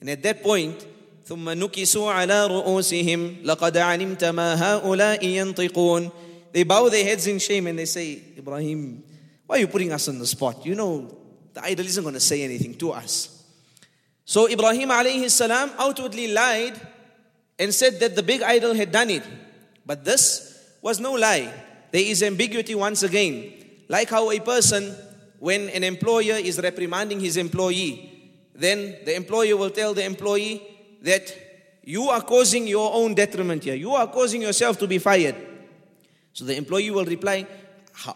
And 0.00 0.10
at 0.10 0.22
that 0.22 0.42
point, 0.42 0.86
ثم 1.28 1.50
نكسوا 1.50 2.10
على 2.10 2.46
رؤوسهم 2.46 3.36
لقد 3.44 3.76
علمت 3.76 4.24
ما 4.24 4.54
هؤلاء 4.54 5.24
ينطقون 5.24 6.10
They 6.52 6.62
bow 6.62 6.88
their 6.88 7.04
heads 7.04 7.26
in 7.26 7.38
shame 7.38 7.66
and 7.66 7.78
they 7.78 7.84
say, 7.84 8.22
Ibrahim, 8.38 9.04
why 9.53 9.57
are 9.57 9.59
you 9.59 9.67
putting 9.67 9.93
us 9.93 10.07
on 10.07 10.17
the 10.17 10.25
spot? 10.25 10.65
You 10.65 10.73
know, 10.73 11.15
the 11.53 11.63
idol 11.63 11.85
isn't 11.85 12.01
going 12.01 12.15
to 12.15 12.19
say 12.19 12.41
anything 12.41 12.73
to 12.73 12.91
us. 12.91 13.45
So 14.25 14.49
Ibrahim 14.49 14.89
alayhi 14.89 15.29
salam 15.29 15.69
outwardly 15.77 16.33
lied 16.33 16.73
and 17.59 17.71
said 17.71 17.99
that 17.99 18.15
the 18.15 18.23
big 18.23 18.41
idol 18.41 18.73
had 18.73 18.91
done 18.91 19.11
it. 19.11 19.21
But 19.85 20.03
this 20.03 20.75
was 20.81 20.99
no 20.99 21.13
lie. 21.13 21.53
There 21.91 22.01
is 22.01 22.23
ambiguity 22.23 22.73
once 22.73 23.03
again. 23.03 23.53
Like 23.87 24.09
how 24.09 24.31
a 24.31 24.39
person, 24.39 24.95
when 25.37 25.69
an 25.69 25.83
employer 25.83 26.37
is 26.37 26.59
reprimanding 26.59 27.19
his 27.19 27.37
employee, 27.37 28.49
then 28.55 28.97
the 29.05 29.15
employer 29.15 29.55
will 29.55 29.69
tell 29.69 29.93
the 29.93 30.03
employee 30.03 30.63
that 31.03 31.31
you 31.83 32.09
are 32.09 32.21
causing 32.21 32.65
your 32.65 32.91
own 32.91 33.13
detriment 33.13 33.65
here. 33.65 33.75
You 33.75 33.91
are 33.93 34.07
causing 34.07 34.41
yourself 34.41 34.79
to 34.79 34.87
be 34.87 34.97
fired. 34.97 35.35
So 36.33 36.43
the 36.43 36.57
employee 36.57 36.89
will 36.89 37.05
reply, 37.05 37.45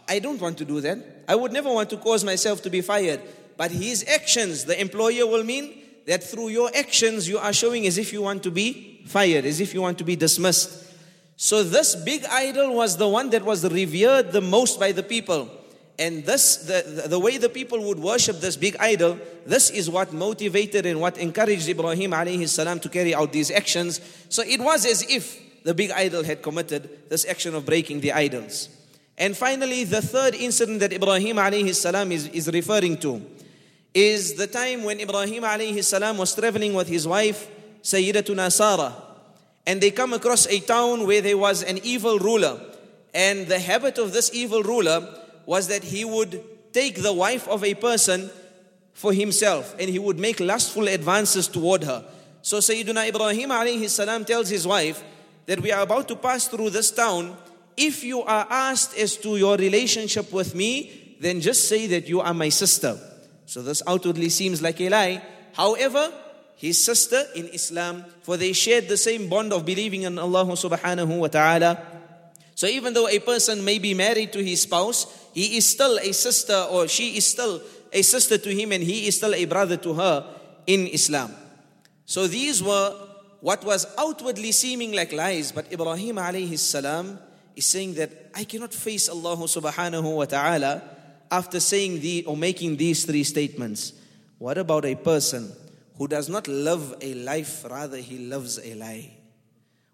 I 0.08 0.20
don't 0.20 0.42
want 0.42 0.58
to 0.60 0.66
do 0.66 0.82
that. 0.82 0.98
I 1.28 1.36
would 1.36 1.52
never 1.52 1.72
want 1.72 1.90
to 1.92 1.98
cause 1.98 2.24
myself 2.24 2.62
to 2.64 2.70
be 2.70 2.82
fired. 2.82 3.22
But 3.58 3.72
his 3.72 4.06
actions, 4.08 4.66
the 4.66 4.80
employer 4.80 5.26
will 5.26 5.44
mean 5.44 5.82
that 6.06 6.24
through 6.24 6.50
your 6.50 6.72
actions, 6.76 7.28
you 7.28 7.38
are 7.38 7.54
showing 7.54 7.86
as 7.86 7.98
if 7.98 8.14
you 8.14 8.22
want 8.22 8.44
to 8.44 8.52
be 8.52 9.02
fired, 9.06 9.46
as 9.46 9.60
if 9.60 9.74
you 9.74 9.82
want 9.82 9.98
to 9.98 10.04
be 10.04 10.16
dismissed. 10.16 10.86
So, 11.36 11.64
this 11.64 11.96
big 11.96 12.26
idol 12.26 12.74
was 12.74 12.98
the 12.98 13.08
one 13.08 13.30
that 13.30 13.44
was 13.44 13.64
revered 13.64 14.32
the 14.32 14.42
most 14.42 14.80
by 14.80 14.92
the 14.92 15.04
people. 15.04 15.50
And 16.00 16.26
this, 16.26 16.58
the, 16.58 17.08
the 17.08 17.20
way 17.20 17.38
the 17.38 17.50
people 17.50 17.80
would 17.88 18.00
worship 18.00 18.40
this 18.40 18.56
big 18.56 18.76
idol, 18.80 19.20
this 19.46 19.70
is 19.70 19.90
what 19.90 20.14
motivated 20.14 20.86
and 20.86 21.02
what 21.02 21.18
encouraged 21.18 21.68
Ibrahim 21.68 22.12
alayhi 22.12 22.48
salam 22.48 22.80
to 22.82 22.90
carry 22.90 23.16
out 23.16 23.32
these 23.32 23.50
actions. 23.50 24.00
So 24.30 24.44
it 24.44 24.60
was 24.60 24.86
as 24.86 25.10
if 25.10 25.64
the 25.64 25.74
big 25.74 25.92
idol 25.92 26.24
had 26.24 26.44
committed 26.44 27.10
this 27.10 27.26
action 27.26 27.56
of 27.56 27.66
breaking 27.66 28.02
the 28.02 28.14
idols. 28.14 28.70
And 29.18 29.36
finally, 29.36 29.84
the 29.84 30.02
third 30.02 30.36
incident 30.36 30.80
that 30.82 30.94
Ibrahim 30.94 31.38
alayhi 31.38 31.74
salam 31.74 32.12
is, 32.12 32.28
is 32.28 32.48
referring 32.52 32.98
to 32.98 33.22
is 33.94 34.36
the 34.36 34.46
time 34.46 34.84
when 34.84 35.00
Ibrahim 35.00 35.42
alayhi 35.44 35.84
salam 35.84 36.18
was 36.18 36.36
traveling 36.36 36.76
with 36.76 36.88
his 36.88 37.08
wife, 37.08 37.50
Sayyidatuna 37.82 38.52
Sarah. 38.52 38.94
And 39.66 39.82
they 39.82 39.90
come 39.90 40.14
across 40.14 40.46
a 40.48 40.60
town 40.60 41.08
where 41.08 41.22
there 41.22 41.38
was 41.38 41.64
an 41.64 41.80
evil 41.84 42.20
ruler. 42.20 42.62
And 43.14 43.48
the 43.48 43.60
habit 43.60 43.98
of 43.98 44.14
this 44.14 44.32
evil 44.34 44.62
ruler 44.62 45.08
was 45.48 45.68
that 45.70 45.84
he 45.84 46.06
would 46.06 46.44
take 46.72 47.02
the 47.02 47.12
wife 47.12 47.48
of 47.48 47.64
a 47.64 47.74
person 47.74 48.30
for 48.94 49.14
himself 49.14 49.76
and 49.80 49.90
he 49.90 49.98
would 49.98 50.20
make 50.20 50.40
lustful 50.40 50.88
advances 50.88 51.48
toward 51.48 51.84
her. 51.84 52.06
So 52.44 52.60
Sayyiduna 52.60 53.10
Ibrahim 53.10 53.50
alayhi 53.50 53.90
salam 53.90 54.26
tells 54.26 54.50
his 54.50 54.68
wife 54.68 55.04
that 55.48 55.60
we 55.60 55.72
are 55.72 55.82
about 55.82 56.08
to 56.10 56.16
pass 56.16 56.48
through 56.48 56.70
this 56.70 56.92
town 56.92 57.36
if 57.78 58.04
you 58.04 58.22
are 58.24 58.48
asked 58.50 58.98
as 58.98 59.16
to 59.18 59.38
your 59.38 59.56
relationship 59.56 60.34
with 60.34 60.56
me, 60.56 61.16
then 61.22 61.42
just 61.42 61.68
say 61.70 61.88
that 61.88 62.08
you 62.08 62.20
are 62.22 62.34
my 62.34 62.50
sister. 62.50 63.00
So 63.46 63.62
this 63.62 63.82
outwardly 63.88 64.30
seems 64.30 64.62
like 64.62 64.82
a 64.82 64.90
lie. 64.90 65.24
However, 65.54 66.12
his 66.56 66.84
sister 66.84 67.24
in 67.36 67.48
Islam, 67.50 68.04
for 68.24 68.36
they 68.36 68.52
shared 68.52 68.90
the 68.90 68.98
same 68.98 69.30
bond 69.30 69.54
of 69.54 69.66
believing 69.66 70.04
in 70.04 70.18
Allah 70.18 70.46
subhanahu 70.46 71.20
wa 71.20 71.28
ta'ala. 71.28 71.82
So 72.56 72.66
even 72.66 72.94
though 72.94 73.08
a 73.08 73.20
person 73.20 73.64
may 73.64 73.78
be 73.78 73.94
married 73.94 74.34
to 74.34 74.44
his 74.44 74.62
spouse, 74.62 75.06
he 75.34 75.58
is 75.58 75.70
still 75.70 75.98
a 76.00 76.12
sister 76.12 76.66
or 76.72 76.88
she 76.88 77.18
is 77.18 77.28
still 77.28 77.62
a 77.94 78.02
sister 78.02 78.38
to 78.40 78.50
him 78.50 78.72
and 78.72 78.84
he 78.84 79.08
is 79.08 79.18
still 79.18 79.36
a 79.36 79.46
brother 79.46 79.78
to 79.78 79.94
her 79.94 80.26
in 80.66 80.88
Islam. 80.88 81.32
So 82.06 82.26
these 82.26 82.64
were 82.64 82.96
what 83.42 83.64
was 83.64 83.86
outwardly 83.98 84.52
seeming 84.52 84.94
like 84.94 85.14
lies, 85.14 85.52
but 85.52 85.72
Ibrahim 85.72 86.16
alayhi 86.16 86.58
salam 86.58 87.20
is 87.58 87.66
saying 87.66 87.96
that 87.96 88.12
I 88.36 88.44
cannot 88.44 88.74
face 88.74 89.10
Allah 89.10 89.36
subhanahu 89.36 90.16
wa 90.16 90.26
ta'ala 90.26 90.84
after 91.32 91.60
saying 91.60 92.02
the 92.02 92.24
or 92.26 92.38
making 92.38 92.78
these 92.78 93.04
three 93.04 93.24
statements. 93.24 93.94
What 94.38 94.60
about 94.60 94.86
a 94.86 94.94
person 94.96 95.52
who 95.98 96.08
does 96.08 96.30
not 96.30 96.48
love 96.48 96.96
a 97.02 97.16
life, 97.16 97.66
rather 97.70 97.98
he 97.98 98.20
loves 98.20 98.60
a 98.60 98.76
lie? 98.76 99.18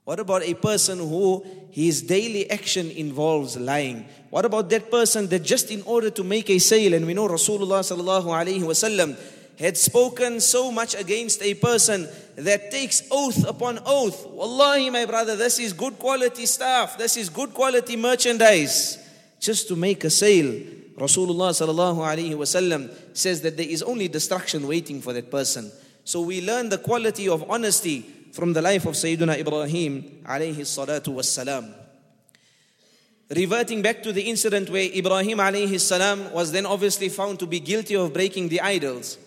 What 0.03 0.19
about 0.19 0.43
a 0.43 0.53
person 0.53 0.99
who 0.99 1.45
his 1.71 2.01
daily 2.01 2.51
action 2.51 2.91
involves 2.91 3.55
lying? 3.55 4.05
What 4.29 4.43
about 4.43 4.69
that 4.71 4.91
person 4.91 5.27
that 5.27 5.43
just 5.43 5.71
in 5.71 5.81
order 5.83 6.09
to 6.09 6.23
make 6.25 6.49
a 6.49 6.59
sale, 6.59 6.93
and 6.93 7.05
we 7.05 7.13
know 7.13 7.29
Rasulullah 7.29 7.79
sallallahu 7.79 8.25
alaihi 8.25 8.59
wasallam 8.59 9.15
had 9.59 9.77
spoken 9.77 10.39
so 10.39 10.71
much 10.71 10.95
against 10.95 11.41
a 11.41 11.53
person 11.53 12.07
that 12.35 12.71
takes 12.71 13.03
oath 13.11 13.47
upon 13.47 13.79
oath. 13.85 14.25
Wallahi, 14.27 14.89
my 14.89 15.05
brother, 15.05 15.35
this 15.35 15.59
is 15.59 15.73
good 15.73 15.99
quality 15.99 16.45
stuff. 16.45 16.97
This 16.97 17.17
is 17.17 17.29
good 17.29 17.53
quality 17.53 17.95
merchandise. 17.95 18.97
Just 19.39 19.67
to 19.67 19.75
make 19.75 20.03
a 20.03 20.09
sale. 20.09 20.51
Rasulullah 20.95 21.51
sallallahu 21.51 21.97
alaihi 21.97 22.33
wasallam 22.33 22.91
says 23.13 23.41
that 23.41 23.57
there 23.57 23.67
is 23.67 23.81
only 23.83 24.07
destruction 24.07 24.67
waiting 24.67 25.01
for 25.01 25.13
that 25.13 25.29
person. 25.29 25.71
So 26.03 26.21
we 26.21 26.41
learn 26.41 26.69
the 26.69 26.77
quality 26.77 27.29
of 27.29 27.49
honesty 27.49 28.01
from 28.31 28.53
the 28.53 28.61
life 28.61 28.85
of 28.85 28.93
Sayyidina 28.95 29.39
Ibrahim. 29.39 30.21
Reverting 33.29 33.81
back 33.81 34.03
to 34.03 34.11
the 34.11 34.21
incident 34.21 34.69
where 34.69 34.89
Ibrahim 34.93 35.79
salam 35.79 36.31
was 36.31 36.51
then 36.51 36.65
obviously 36.65 37.09
found 37.09 37.39
to 37.39 37.45
be 37.45 37.59
guilty 37.59 37.95
of 37.95 38.13
breaking 38.13 38.49
the 38.49 38.61
idols. 38.61 39.17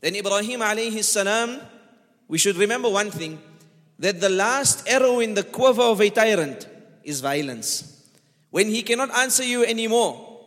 Then 0.00 0.16
Ibrahim 0.16 0.60
alayhi 0.60 1.02
salam, 1.02 1.60
we 2.28 2.38
should 2.38 2.56
remember 2.56 2.88
one 2.88 3.10
thing 3.10 3.40
that 3.98 4.20
the 4.20 4.28
last 4.28 4.86
arrow 4.88 5.20
in 5.20 5.34
the 5.34 5.42
quiver 5.42 5.82
of 5.82 6.00
a 6.00 6.10
tyrant 6.10 6.68
is 7.02 7.20
violence. 7.20 8.08
When 8.50 8.68
he 8.68 8.82
cannot 8.82 9.14
answer 9.16 9.44
you 9.44 9.64
anymore, 9.64 10.44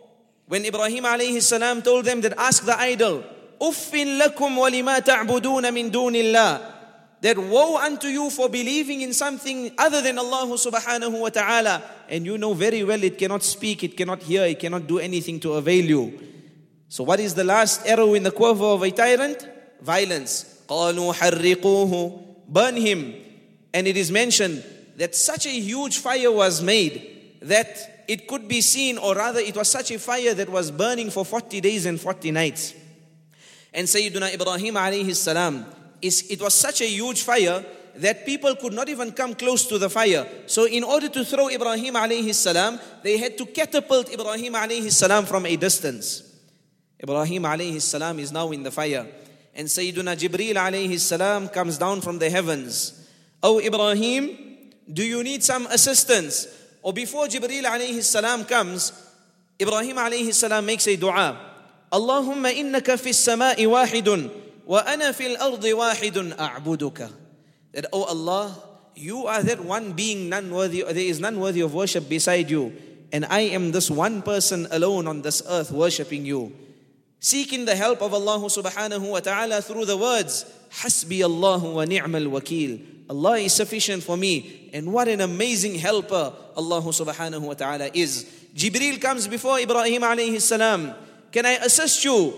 when 0.48 0.66
Ibrahim 0.66 1.04
alayhi 1.04 1.42
salam 1.42 1.82
told 1.82 2.06
them 2.06 2.22
that 2.22 2.34
ask 2.38 2.66
the 2.66 2.78
idol, 2.80 3.24
Uffin 3.62 4.20
lakum 4.20 4.56
walima 4.56 5.04
ta'buduna 5.04 5.74
min 5.74 5.92
dunillah. 5.92 6.80
that 7.22 7.38
woe 7.38 7.78
unto 7.78 8.08
you 8.08 8.30
for 8.30 8.48
believing 8.50 9.02
in 9.02 9.14
something 9.14 9.72
other 9.78 10.02
than 10.02 10.18
Allah 10.18 10.48
subhanahu 10.56 11.20
wa 11.20 11.30
ta'ala. 11.30 11.84
And 12.08 12.26
you 12.26 12.38
know 12.38 12.54
very 12.54 12.84
well 12.84 13.04
it 13.04 13.18
cannot 13.18 13.44
speak, 13.44 13.84
it 13.84 13.98
cannot 13.98 14.24
hear, 14.24 14.46
it 14.46 14.60
cannot 14.60 14.88
do 14.88 15.00
anything 15.00 15.40
to 15.42 15.54
avail 15.54 15.86
you. 15.86 16.29
So 16.89 17.05
what 17.05 17.21
is 17.21 17.35
the 17.35 17.45
last 17.45 17.87
arrow 17.87 18.15
in 18.15 18.23
the 18.23 18.31
quiver 18.31 18.65
of 18.65 18.83
a 18.83 18.91
tyrant? 18.91 19.49
Violence. 19.81 20.63
قَالُوا 20.69 21.15
حَرِّقُوهُ 21.15 22.47
Burn 22.49 22.77
him. 22.77 23.15
And 23.73 23.87
it 23.87 23.97
is 23.97 24.11
mentioned 24.11 24.65
that 24.97 25.15
such 25.15 25.47
a 25.47 25.51
huge 25.51 25.99
fire 25.99 26.31
was 26.31 26.63
made 26.63 27.39
that 27.43 28.05
it 28.07 28.29
could 28.29 28.47
be 28.49 28.61
seen, 28.61 28.99
or 28.99 29.15
rather 29.15 29.41
it 29.41 29.57
was 29.57 29.69
such 29.69 29.91
a 29.91 29.99
fire 29.99 30.35
that 30.35 30.49
was 30.49 30.71
burning 30.71 31.11
for 31.11 31.25
40 31.25 31.61
days 31.61 31.87
and 31.87 32.01
40 32.01 32.31
nights. 32.31 32.75
And 33.73 33.89
Sayyidina 33.89 34.35
Ibrahim 34.35 34.75
alayhi 34.75 35.15
salam, 35.17 35.67
it 36.01 36.41
was 36.41 36.55
such 36.55 36.81
a 36.81 36.87
huge 36.87 37.23
fire 37.23 37.65
that 37.97 38.27
people 38.27 38.55
could 38.57 38.73
not 38.73 38.89
even 38.89 39.13
come 39.13 39.35
close 39.35 39.67
to 39.67 39.79
the 39.79 39.89
fire. 39.89 40.27
So 40.47 40.67
in 40.67 40.85
order 40.85 41.09
to 41.09 41.25
throw 41.25 41.49
Ibrahim 41.49 41.95
alayhi 41.95 42.35
salam, 42.35 42.79
they 43.03 43.19
had 43.19 43.39
to 43.39 43.47
catapult 43.47 44.13
Ibrahim 44.13 44.55
alayhi 44.55 44.93
salam 44.93 45.25
from 45.27 45.47
a 45.47 45.57
distance. 45.57 46.28
Ibrahim 47.02 47.44
alayhi 47.44 47.82
salam 47.82 48.20
is 48.20 48.32
now 48.32 48.52
in 48.52 48.64
the 48.64 48.72
fire. 48.72 49.08
And 49.56 49.68
Sayyiduna 49.68 50.18
Jibreel 50.18 50.56
alayhi 50.56 51.00
salam 51.00 51.48
comes 51.48 51.78
down 51.78 52.02
from 52.02 52.20
the 52.20 52.30
heavens. 52.30 53.08
Oh 53.42 53.60
Ibrahim, 53.60 54.38
do 54.92 55.04
you 55.04 55.24
need 55.24 55.44
some 55.44 55.66
assistance? 55.68 56.48
Or 56.82 56.94
before 56.94 57.28
Jibreel 57.28 57.64
alayhi 57.64 58.04
salam 58.04 58.44
comes, 58.44 58.92
Ibrahim 59.60 59.96
alayhi 59.96 60.34
salam 60.34 60.66
makes 60.66 60.88
a 60.88 60.96
dua. 60.96 61.38
Allahumma 61.92 62.52
innaka 62.52 63.00
fi 63.00 63.12
samai 63.12 63.56
wahidun 63.56 64.30
wa 64.66 64.84
ana 64.86 65.14
fil 65.14 65.38
ardi 65.38 65.72
wahidun 65.72 66.36
a'buduka. 66.36 67.12
That, 67.72 67.86
oh 67.94 68.04
Allah, 68.04 68.56
you 68.96 69.26
are 69.26 69.42
that 69.42 69.64
one 69.64 69.94
being 69.94 70.30
none 70.30 70.52
worthy, 70.52 70.84
there 70.84 70.98
is 70.98 71.20
none 71.20 71.40
worthy 71.40 71.62
of 71.62 71.74
worship 71.74 72.10
beside 72.10 72.50
you. 72.50 72.74
And 73.12 73.26
I 73.26 73.42
am 73.56 73.72
this 73.72 73.90
one 73.90 74.22
person 74.22 74.68
alone 74.70 75.08
on 75.08 75.22
this 75.22 75.42
earth 75.48 75.72
worshipping 75.72 76.26
you. 76.26 76.54
Seeking 77.20 77.66
the 77.66 77.76
help 77.76 78.02
of 78.02 78.14
Allah 78.14 78.40
subhanahu 78.40 79.12
wa 79.12 79.20
ta'ala 79.20 79.62
through 79.62 79.86
the 79.86 79.98
words, 79.98 80.46
Hasbi 80.72 81.22
Allahu 81.22 81.76
wa 81.76 81.84
ni'mal 81.84 82.32
wakil. 82.32 82.80
Allah 83.10 83.40
is 83.40 83.54
sufficient 83.54 84.04
for 84.04 84.16
me. 84.16 84.70
And 84.72 84.94
what 84.94 85.08
an 85.08 85.22
amazing 85.22 85.76
helper 85.76 86.32
Allah 86.56 86.82
subhanahu 86.82 87.42
wa 87.42 87.54
ta'ala 87.54 87.90
is. 87.94 88.26
Jibril 88.56 89.02
comes 89.02 89.28
before 89.28 89.60
Ibrahim 89.60 90.02
alayhi 90.04 90.40
salam. 90.40 90.94
Can 91.32 91.46
I 91.46 91.54
assist 91.54 92.06
you? 92.06 92.34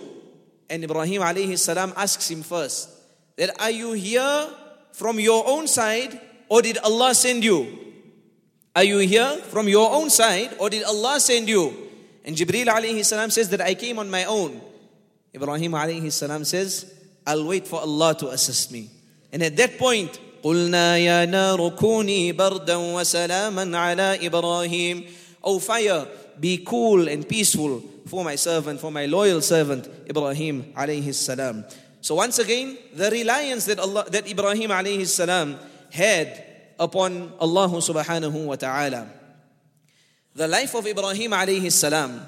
And 0.69 0.83
Ibrahim 0.83 1.21
alayhi 1.21 1.59
salam 1.59 1.93
asks 1.95 2.31
him 2.31 2.41
first, 2.41 2.89
that 3.37 3.49
are 3.61 3.71
you 3.71 3.91
here 3.93 4.49
from 4.93 5.19
your 5.19 5.43
own 5.47 5.67
side 5.67 6.19
or 6.47 6.61
did 6.61 6.77
Allah 6.79 7.13
send 7.13 7.43
you? 7.43 7.77
Are 8.75 8.83
you 8.83 8.99
here 8.99 9.35
from 9.51 9.67
your 9.67 9.91
own 9.91 10.09
side 10.09 10.55
or 10.57 10.69
did 10.69 10.83
Allah 10.83 11.19
send 11.19 11.49
you? 11.49 11.73
And 12.23 12.35
Jibril 12.35 12.67
alayhi 12.67 13.03
salam 13.03 13.29
says 13.29 13.49
that 13.49 13.61
I 13.61 13.75
came 13.75 13.99
on 13.99 14.09
my 14.09 14.23
own. 14.25 14.61
Ibrahim 15.34 15.72
alayhi 15.72 16.12
salam 16.12 16.44
says, 16.44 16.92
I'll 17.26 17.46
wait 17.46 17.66
for 17.66 17.80
Allah 17.80 18.14
to 18.18 18.28
assist 18.28 18.72
me. 18.72 18.90
And 19.32 19.42
at 19.42 19.56
that 19.56 19.78
point, 19.78 20.18
قلنا 20.42 20.98
يا 20.98 21.24
نار 21.26 21.68
كوني 21.74 22.32
بردا 22.32 22.76
وسلاما 22.76 23.78
على 23.78 24.26
إبراهيم 24.26 25.04
O 25.42 25.60
fire, 25.60 26.08
be 26.40 26.58
cool 26.58 27.08
and 27.08 27.28
peaceful 27.28 27.80
for 28.06 28.24
my 28.24 28.34
servant, 28.34 28.80
for 28.80 28.90
my 28.90 29.06
loyal 29.06 29.40
servant, 29.40 29.88
Ibrahim 30.10 30.72
alayhi 30.74 31.14
salam. 31.14 31.64
So 32.00 32.16
once 32.16 32.40
again, 32.40 32.76
the 32.94 33.10
reliance 33.10 33.66
that 33.66 33.78
Allah, 33.78 34.06
that 34.10 34.28
Ibrahim 34.28 34.70
alayhi 34.70 35.06
salam 35.06 35.56
had 35.90 36.44
upon 36.80 37.32
Allah 37.38 37.68
subhanahu 37.68 38.46
wa 38.46 38.56
ta'ala. 38.56 39.08
The 40.34 40.48
life 40.48 40.74
of 40.74 40.86
Ibrahim 40.86 41.30
alayhi 41.30 41.70
salam 41.70 42.26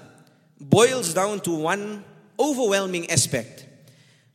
boils 0.60 1.12
down 1.12 1.40
to 1.40 1.50
one 1.50 2.04
overwhelming 2.38 3.10
aspect. 3.10 3.64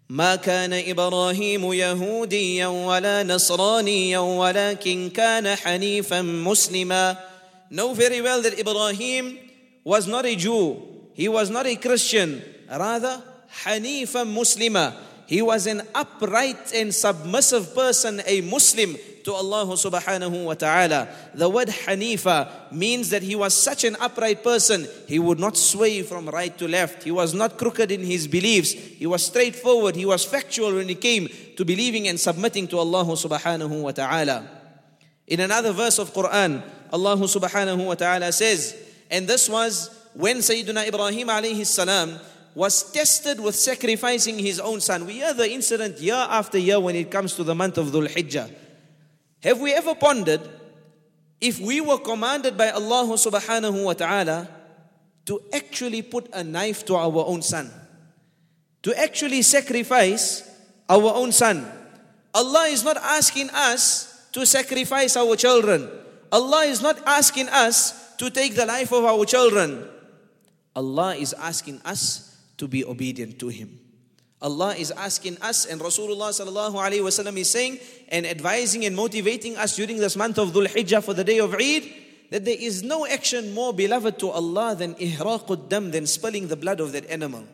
ما 0.10 0.36
كان 0.36 0.74
ابراهيم 0.74 1.74
يهوديا 1.74 2.68
ولا 2.68 3.24
نصرانيا 3.24 4.20
ولكن 4.20 5.10
كان 5.10 5.56
حنيفا 5.56 6.22
مسلما 6.22 7.18
Know 7.72 7.94
very 7.96 8.22
well 8.22 8.40
that 8.44 8.60
Ibrahim 8.60 9.40
was 9.84 10.06
not 10.08 10.26
a 10.26 10.36
Jew, 10.36 10.78
he 11.16 11.28
was 11.28 11.50
not 11.50 11.66
a 11.66 11.76
Christian, 11.76 12.42
rather 12.70 13.22
حنيفا 13.64 14.24
مسلما 14.24 14.94
He 15.26 15.42
was 15.42 15.66
an 15.68 15.82
upright 15.96 16.74
and 16.76 16.94
submissive 16.94 17.74
person, 17.74 18.22
a 18.28 18.42
Muslim 18.42 18.96
to 19.25 19.33
Allah 19.33 19.67
subhanahu 19.67 20.45
wa 20.45 20.55
ta'ala. 20.55 21.09
The 21.35 21.49
word 21.49 21.69
Hanifa 21.69 22.73
means 22.73 23.11
that 23.11 23.23
he 23.23 23.35
was 23.35 23.55
such 23.55 23.85
an 23.85 23.97
upright 24.01 24.43
person, 24.43 24.87
he 25.07 25.19
would 25.19 25.39
not 25.39 25.57
sway 25.57 26.03
from 26.03 26.29
right 26.29 26.57
to 26.59 26.69
left. 26.69 27.03
He 27.03 27.11
was 27.11 27.35
not 27.35 27.59
crooked 27.59 27.91
in 27.91 28.03
his 28.03 28.27
beliefs. 28.27 28.73
He 28.73 29.07
was 29.07 29.27
straightforward. 29.27 29.97
He 29.97 30.07
was 30.07 30.25
factual 30.25 30.75
when 30.75 30.89
it 30.91 31.01
came 31.01 31.29
to 31.57 31.65
believing 31.65 32.09
and 32.09 32.19
submitting 32.19 32.69
to 32.69 32.79
Allah 32.79 33.05
subhanahu 33.05 33.83
wa 33.83 33.91
ta'ala. 33.93 34.49
In 35.27 35.41
another 35.41 35.73
verse 35.73 35.99
of 35.99 36.13
Quran, 36.13 36.63
Allah 36.93 37.17
subhanahu 37.17 37.87
wa 37.87 37.95
ta'ala 37.95 38.33
says, 38.33 38.77
and 39.11 39.29
this 39.29 39.49
was 39.49 39.91
when 40.15 40.39
Sayyidina 40.39 40.89
Ibrahim 40.89 41.29
alayhi 41.29 41.67
salam 41.67 42.19
was 42.55 42.91
tested 42.91 43.39
with 43.39 43.55
sacrificing 43.55 44.39
his 44.39 44.59
own 44.59 44.81
son. 44.81 45.07
We 45.07 45.15
hear 45.15 45.33
the 45.35 45.51
incident 45.51 46.01
year 46.01 46.27
after 46.29 46.59
year 46.59 46.81
when 46.81 46.97
it 46.97 47.11
comes 47.11 47.35
to 47.35 47.45
the 47.45 47.55
month 47.55 47.79
of 47.79 47.89
Dhul 47.89 48.09
Hijjah. 48.09 48.51
Have 49.43 49.61
we 49.61 49.73
ever 49.73 49.95
pondered 49.95 50.43
if 51.41 51.61
we 51.61 51.81
were 51.81 51.99
commanded 51.99 52.57
by 52.59 52.71
Allah 52.71 53.07
subhanahu 53.15 53.85
wa 53.85 53.93
ta'ala 53.93 54.49
to 55.27 55.41
actually 55.53 56.03
put 56.03 56.29
a 56.33 56.43
knife 56.43 56.85
to 56.87 56.97
our 56.97 57.25
own 57.27 57.43
son? 57.43 57.71
To 58.83 58.95
actually 58.99 59.43
sacrifice 59.43 60.43
our 60.89 61.15
own 61.15 61.31
son. 61.31 61.67
Allah 62.35 62.67
is 62.69 62.83
not 62.83 62.97
asking 62.97 63.51
us 63.51 64.27
to 64.33 64.45
sacrifice 64.45 65.17
our 65.17 65.37
children. 65.37 65.89
Allah 66.33 66.65
is 66.67 66.83
not 66.83 66.99
asking 67.07 67.49
us 67.49 68.17
to 68.17 68.31
take 68.31 68.55
the 68.55 68.67
life 68.67 68.93
of 68.93 69.05
our 69.05 69.25
children. 69.25 69.87
Allah 70.75 71.15
is 71.15 71.33
asking 71.35 71.81
us 71.85 72.37
to 72.59 72.67
be 72.67 72.85
obedient 72.85 73.39
to 73.39 73.49
Him. 73.49 73.79
Allah 74.41 74.75
is 74.77 74.93
asking 74.93 75.37
us, 75.43 75.67
and 75.67 75.81
Rasulullah 75.81 76.31
sallallahu 76.31 76.75
alaihi 76.75 77.03
wasallam 77.03 77.37
is 77.39 77.51
saying 77.51 77.79
and 78.09 78.25
advising 78.25 78.85
and 78.85 78.95
motivating 78.95 79.57
us 79.57 79.75
during 79.75 79.97
this 79.97 80.17
month 80.17 80.39
of 80.39 80.51
Dhul 80.53 80.69
Hijjah 80.69 81.03
for 81.03 81.13
the 81.13 81.25
day 81.25 81.39
of 81.39 81.55
Eid 81.55 81.93
that 82.31 82.45
there 82.45 82.57
is 82.59 82.83
no 82.83 83.07
action 83.07 83.53
more 83.53 83.73
beloved 83.73 84.19
to 84.21 84.29
Allah 84.29 84.77
than 84.77 84.95
ihraqud 84.95 85.69
dam, 85.69 85.91
than 85.91 86.07
spilling 86.07 86.49
the 86.49 86.57
blood 86.57 86.79
of 86.79 86.93
that 86.93 87.09
animal. 87.11 87.45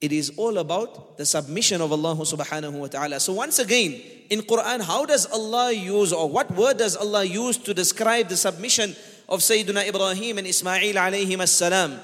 It 0.00 0.12
is 0.12 0.32
all 0.36 0.58
about 0.58 1.18
the 1.18 1.26
submission 1.26 1.80
of 1.80 1.90
Allah 1.90 2.14
subhanahu 2.14 2.72
wa 2.72 2.86
ta'ala. 2.86 3.18
So 3.18 3.32
once 3.32 3.58
again, 3.58 4.00
in 4.30 4.42
Quran, 4.42 4.80
how 4.80 5.04
does 5.04 5.26
Allah 5.26 5.72
use 5.72 6.12
or 6.12 6.30
what 6.30 6.50
word 6.52 6.78
does 6.78 6.94
Allah 6.94 7.24
use 7.24 7.58
to 7.58 7.74
describe 7.74 8.28
the 8.28 8.36
submission 8.36 8.94
of 9.28 9.40
Sayyidina 9.40 9.88
Ibrahim 9.88 10.38
and 10.38 10.46
Ismail 10.46 10.94
alayhim 10.94 11.40
as-salam? 11.40 11.98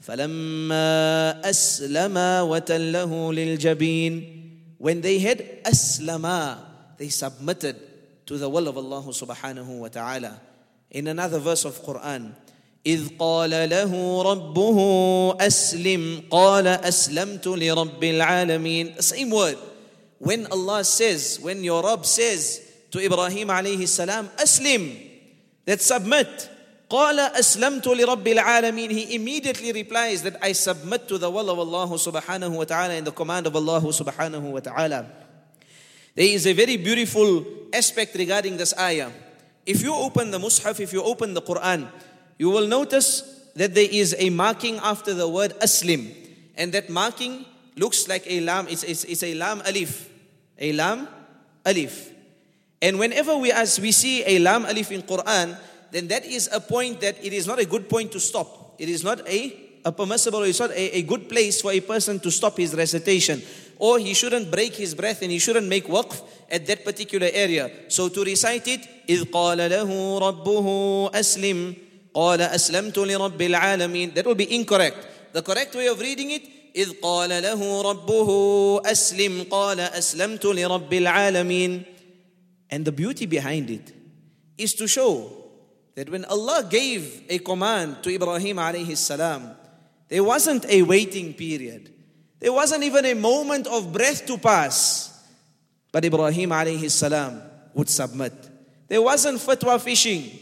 فلما 0.00 1.40
أسلما 1.50 2.42
وتله 2.42 3.32
للجبين 3.32 4.40
when 4.78 5.00
they 5.02 5.18
had 5.18 5.44
aslama 5.64 6.56
they 6.96 7.08
submitted 7.08 7.76
to 8.26 8.38
the 8.38 8.48
will 8.48 8.68
of 8.68 8.76
Allah 8.76 9.02
subhanahu 9.12 9.80
wa 9.80 9.88
ta'ala 9.88 10.40
in 10.90 11.06
another 11.06 11.38
verse 11.38 11.64
of 11.64 11.82
Quran 11.82 12.32
إذ 12.86 13.08
قال 13.18 13.50
له 13.50 14.22
ربه 14.22 14.78
أسلم 15.40 16.22
قال 16.30 16.66
أسلمت 16.66 17.46
لرب 17.46 18.04
العالمين 18.04 18.96
the 18.96 19.02
same 19.02 19.30
word 19.30 19.58
when 20.18 20.46
Allah 20.46 20.82
says 20.84 21.38
when 21.42 21.62
your 21.62 21.82
Rabb 21.84 22.06
says 22.06 22.60
to 22.90 23.04
Ibrahim 23.04 23.48
alayhi 23.48 23.86
salam 23.86 24.28
أسلم 24.40 24.96
that 25.66 25.82
submit 25.82 26.49
قال 26.90 27.18
أسلمت 27.20 27.86
لرب 27.86 28.26
العالمين. 28.26 28.90
He 28.90 29.14
immediately 29.14 29.72
replies 29.72 30.22
that 30.22 30.36
I 30.42 30.52
submit 30.52 31.06
to 31.06 31.18
the 31.18 31.30
will 31.30 31.48
of 31.48 31.58
Allah 31.58 31.86
subhanahu 31.96 32.50
wa 32.50 32.64
ta'ala 32.64 32.94
and 32.94 33.06
the 33.06 33.12
command 33.12 33.46
of 33.46 33.54
Allah 33.54 33.80
subhanahu 33.80 34.42
wa 34.42 34.58
ta'ala. 34.58 35.06
There 36.16 36.26
is 36.26 36.48
a 36.48 36.52
very 36.52 36.76
beautiful 36.76 37.46
aspect 37.72 38.16
regarding 38.16 38.56
this 38.56 38.74
ayah. 38.76 39.10
If 39.64 39.82
you 39.82 39.94
open 39.94 40.32
the 40.32 40.38
Mus'haf, 40.38 40.80
if 40.80 40.92
you 40.92 41.02
open 41.04 41.34
the 41.34 41.42
Quran, 41.42 41.86
you 42.38 42.50
will 42.50 42.66
notice 42.66 43.22
that 43.54 43.74
there 43.74 43.88
is 43.88 44.16
a 44.18 44.28
marking 44.30 44.78
after 44.78 45.14
the 45.14 45.28
word 45.28 45.54
aslim. 45.60 46.12
And 46.56 46.72
that 46.72 46.90
marking 46.90 47.46
looks 47.76 48.08
like 48.08 48.24
a 48.26 48.40
lam, 48.40 48.66
it's, 48.68 48.82
it's, 48.82 49.04
it's 49.04 49.22
a 49.22 49.34
lam 49.34 49.62
alif. 49.64 50.10
A 50.58 50.72
lam 50.72 51.06
alif. 51.64 52.12
And 52.82 52.98
whenever 52.98 53.36
we, 53.36 53.52
as 53.52 53.78
we 53.78 53.92
see 53.92 54.24
a 54.26 54.40
lam 54.40 54.64
alif 54.64 54.90
in 54.90 55.02
Quran, 55.02 55.56
then 55.91 56.07
that 56.07 56.25
is 56.25 56.49
a 56.51 56.59
point 56.59 57.01
that 57.01 57.23
it 57.23 57.33
is 57.33 57.47
not 57.47 57.59
a 57.59 57.65
good 57.65 57.89
point 57.89 58.11
to 58.11 58.19
stop. 58.19 58.75
It 58.77 58.89
is 58.89 59.03
not 59.03 59.27
a, 59.27 59.55
a 59.85 59.91
permissible, 59.91 60.43
it's 60.43 60.59
not 60.59 60.71
a, 60.71 60.97
a 60.97 61.01
good 61.03 61.29
place 61.29 61.61
for 61.61 61.71
a 61.71 61.79
person 61.79 62.19
to 62.19 62.31
stop 62.31 62.57
his 62.57 62.75
recitation. 62.75 63.41
or 63.77 63.99
he 63.99 64.13
shouldn't 64.13 64.51
break 64.51 64.75
his 64.75 64.95
breath 64.95 65.21
and 65.21 65.31
he 65.31 65.39
shouldn't 65.39 65.67
make 65.67 65.87
waqf 65.87 66.21
at 66.49 66.65
that 66.67 66.85
particular 66.85 67.27
area. 67.31 67.69
So 67.89 68.09
to 68.09 68.23
recite 68.23 68.67
it, 68.67 69.07
إِذْ 69.07 69.25
قَالَ 69.31 69.57
لَهُ 69.57 70.19
رَبُّهُ 70.19 71.11
أَسْلِمْ 71.13 71.75
قَالَ 72.13 72.39
أَسْلَمْتُ 72.39 72.93
لِرَبِّ 72.93 73.37
الْعَالَمِينَ 73.37 74.13
That 74.13 74.25
will 74.25 74.35
be 74.35 74.55
incorrect. 74.55 75.33
The 75.33 75.41
correct 75.41 75.75
way 75.75 75.87
of 75.87 75.99
reading 75.99 76.31
it, 76.31 76.43
إِذْ 76.75 76.99
قَالَ 77.01 77.29
لَهُ 77.29 77.81
رَبُّهُ 77.83 78.81
أَسْلِمْ 78.85 79.49
قَالَ 79.49 79.79
أَسْلَمْتُ 79.79 80.41
لِرَبِّ 80.41 80.89
الْعَالَمِينَ 80.89 81.85
And 82.69 82.85
the 82.85 82.91
beauty 82.91 83.25
behind 83.25 83.69
it 83.69 83.93
is 84.57 84.73
to 84.75 84.87
show 84.87 85.38
that 85.94 86.08
when 86.08 86.24
Allah 86.24 86.66
gave 86.68 87.24
a 87.28 87.38
command 87.38 88.02
to 88.02 88.10
Ibrahim 88.14 88.56
alayhi 88.56 88.96
salam, 88.96 89.50
there 90.08 90.24
wasn't 90.24 90.66
a 90.66 90.82
waiting 90.82 91.34
period. 91.34 91.92
There 92.38 92.52
wasn't 92.52 92.84
even 92.84 93.04
a 93.04 93.14
moment 93.14 93.66
of 93.66 93.92
breath 93.92 94.26
to 94.26 94.38
pass. 94.38 95.08
But 95.92 96.04
Ibrahim 96.04 96.50
alayhi 96.50 96.90
salam 96.90 97.42
would 97.74 97.88
submit. 97.88 98.32
There 98.88 99.02
wasn't 99.02 99.38
fatwa 99.38 99.80
fishing. 99.80 100.38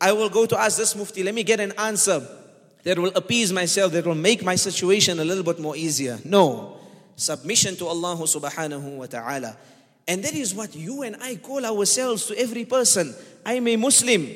I 0.00 0.12
will 0.12 0.28
go 0.28 0.46
to 0.46 0.58
ask 0.58 0.78
this 0.78 0.94
mufti, 0.96 1.22
let 1.22 1.34
me 1.34 1.42
get 1.42 1.60
an 1.60 1.72
answer 1.78 2.26
that 2.82 2.98
will 2.98 3.12
appease 3.14 3.52
myself, 3.52 3.92
that 3.92 4.04
will 4.04 4.14
make 4.14 4.44
my 4.44 4.56
situation 4.56 5.20
a 5.20 5.24
little 5.24 5.44
bit 5.44 5.60
more 5.60 5.76
easier. 5.76 6.18
No. 6.24 6.78
Submission 7.14 7.76
to 7.76 7.86
Allah 7.86 8.16
subhanahu 8.16 8.96
wa 8.96 9.06
ta'ala. 9.06 9.56
And 10.08 10.24
that 10.24 10.34
is 10.34 10.54
what 10.54 10.74
you 10.74 11.02
and 11.02 11.16
I 11.22 11.36
call 11.36 11.64
ourselves 11.64 12.26
to 12.26 12.38
every 12.38 12.64
person. 12.64 13.14
I 13.46 13.54
am 13.54 13.68
a 13.68 13.76
Muslim. 13.76 14.26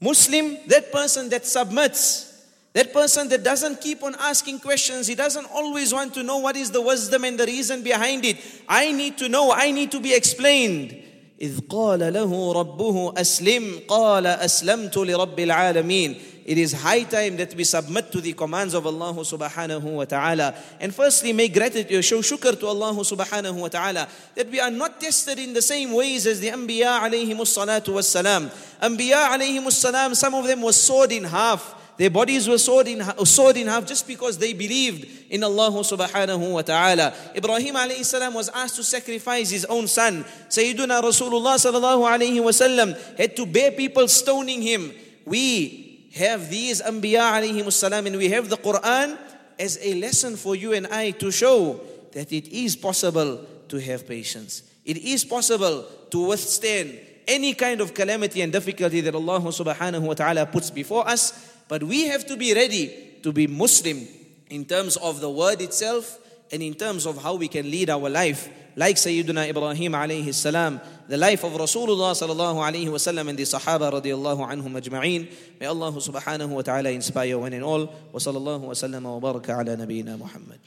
Muslim, 0.00 0.58
that 0.68 0.92
person 0.92 1.28
that 1.30 1.46
submits. 1.46 2.34
That 2.74 2.92
person 2.92 3.28
that 3.30 3.42
doesn't 3.42 3.80
keep 3.80 4.02
on 4.02 4.14
asking 4.20 4.60
questions, 4.60 5.06
he 5.06 5.14
doesn't 5.14 5.46
always 5.46 5.94
want 5.94 6.12
to 6.12 6.22
know 6.22 6.38
what 6.38 6.56
is 6.56 6.70
the 6.70 6.82
wisdom 6.82 7.24
and 7.24 7.40
the 7.40 7.46
reason 7.46 7.82
behind 7.82 8.24
it. 8.26 8.36
I 8.68 8.92
need 8.92 9.16
to 9.18 9.30
know, 9.30 9.50
I 9.50 9.70
need 9.70 9.90
to 9.92 10.00
be 10.00 10.14
explained. 10.14 11.02
إذ 11.40 11.60
قال 11.68 12.12
له 12.12 12.52
ربه 12.52 13.14
أسلم 13.16 13.80
قال 13.88 14.26
أسلمت 14.26 14.96
لرب 14.96 15.40
العالمين 15.40 16.20
it 16.45 16.57
is 16.57 16.73
high 16.73 17.03
time 17.03 17.37
that 17.37 17.53
we 17.55 17.63
submit 17.63 18.11
to 18.11 18.21
the 18.21 18.33
commands 18.33 18.73
of 18.73 18.87
Allah 18.87 19.13
subhanahu 19.13 19.83
wa 19.83 20.05
ta'ala. 20.05 20.55
And 20.79 20.93
firstly, 20.93 21.33
make 21.33 21.53
gratitude, 21.53 22.03
show 22.03 22.19
shukr 22.19 22.59
to 22.59 22.67
Allah 22.67 22.93
subhanahu 22.93 23.59
wa 23.59 23.67
ta'ala 23.67 24.07
that 24.35 24.49
we 24.49 24.59
are 24.59 24.71
not 24.71 24.99
tested 24.99 25.37
in 25.39 25.53
the 25.53 25.61
same 25.61 25.91
ways 25.93 26.25
as 26.25 26.39
the 26.39 26.47
Anbiya 26.47 27.01
alayhi 27.01 27.35
salatu 27.35 27.93
was 27.93 28.09
salam. 28.09 28.49
Anbiya 28.81 29.29
alayhi 29.29 29.71
salam, 29.71 30.15
some 30.15 30.33
of 30.33 30.47
them 30.47 30.61
were 30.61 30.73
sawed 30.73 31.11
in 31.11 31.25
half. 31.25 31.77
Their 31.97 32.09
bodies 32.09 32.47
were 32.47 32.57
sawed 32.57 32.87
in, 32.87 33.03
sawed 33.25 33.57
in 33.57 33.67
half 33.67 33.85
just 33.85 34.07
because 34.07 34.39
they 34.39 34.53
believed 34.53 35.29
in 35.29 35.43
Allah 35.43 35.69
subhanahu 35.69 36.53
wa 36.53 36.61
ta'ala. 36.63 37.13
Ibrahim 37.35 37.75
alayhi 37.75 38.03
salam 38.03 38.33
was 38.33 38.49
asked 38.49 38.77
to 38.77 38.83
sacrifice 38.83 39.51
his 39.51 39.65
own 39.65 39.87
son. 39.87 40.23
Sayyiduna 40.49 41.03
Rasulullah 41.03 41.61
sallallahu 41.61 42.01
alayhi 42.01 42.43
wa 42.43 42.49
sallam 42.49 42.97
had 43.15 43.35
to 43.35 43.45
bear 43.45 43.71
people 43.71 44.07
stoning 44.07 44.63
him. 44.63 44.91
We 45.25 45.90
have 46.15 46.49
these 46.49 46.81
Anbiya 46.81 47.39
alayhi 47.39 47.71
salam 47.71 48.07
and 48.07 48.17
we 48.17 48.29
have 48.29 48.49
the 48.49 48.57
Quran 48.57 49.17
as 49.59 49.77
a 49.81 49.93
lesson 49.95 50.35
for 50.35 50.55
you 50.55 50.73
and 50.73 50.87
I 50.87 51.11
to 51.11 51.31
show 51.31 51.79
that 52.11 52.31
it 52.31 52.47
is 52.47 52.75
possible 52.75 53.45
to 53.69 53.79
have 53.79 54.07
patience. 54.07 54.63
It 54.83 54.97
is 54.97 55.23
possible 55.23 55.85
to 56.09 56.27
withstand 56.27 56.99
any 57.27 57.53
kind 57.53 57.79
of 57.79 57.93
calamity 57.93 58.41
and 58.41 58.51
difficulty 58.51 59.01
that 59.01 59.15
Allah 59.15 59.39
subhanahu 59.39 60.01
wa 60.01 60.13
ta'ala 60.13 60.45
puts 60.45 60.69
before 60.69 61.07
us. 61.07 61.55
But 61.67 61.83
we 61.83 62.07
have 62.07 62.25
to 62.27 62.35
be 62.35 62.53
ready 62.53 63.19
to 63.23 63.31
be 63.31 63.47
Muslim 63.47 64.05
in 64.49 64.65
terms 64.65 64.97
of 64.97 65.21
the 65.21 65.29
word 65.29 65.61
itself 65.61 66.19
and 66.51 66.61
in 66.61 66.73
terms 66.73 67.05
of 67.05 67.21
how 67.23 67.35
we 67.35 67.47
can 67.47 67.69
lead 67.71 67.89
our 67.89 68.09
life 68.09 68.49
like 68.75 68.95
Sayyidina 68.95 69.49
Ibrahim 69.49 69.91
alayhi 69.93 70.33
salam, 70.33 70.79
the 71.07 71.17
life 71.17 71.43
of 71.43 71.53
Rasulullah 71.53 72.13
sallallahu 72.15 72.57
alayhi 72.57 72.87
wasallam 72.87 73.29
and 73.29 73.37
the 73.37 73.43
Sahaba 73.43 73.91
radiyallahu 73.91 74.47
anhum 74.47 74.79
ajma'een. 74.79 75.27
May 75.59 75.65
Allah 75.65 75.91
subhanahu 75.91 76.49
wa 76.49 76.61
ta'ala 76.61 76.89
inspire 76.91 77.37
one 77.37 77.53
and 77.53 77.63
all. 77.63 77.85
Wa 77.85 78.19
sallallahu 78.19 78.61
wa 78.61 78.73
sallam 78.73 79.03
wa 79.03 79.19
baraka 79.19 79.59
ala 79.59 79.75
nabiyyina 79.75 80.17
Muhammad. 80.17 80.59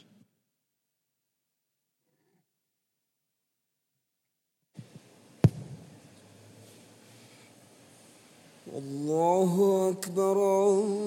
الله 8.75 9.53
أكبر 9.95 10.35
الله 10.35 11.04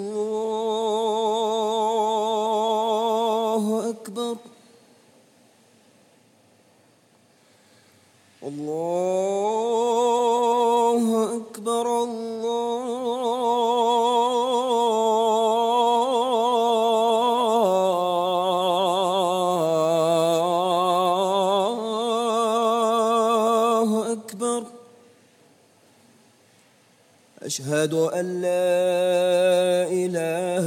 أشهد 27.48 27.94
أن 27.94 28.26
لا 28.40 29.88
إله 30.04 30.66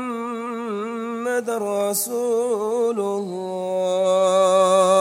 رسول 1.49 2.99
الله. 2.99 5.00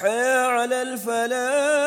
حي 0.00 0.08
على 0.46 0.82
الفلاح. 0.82 1.85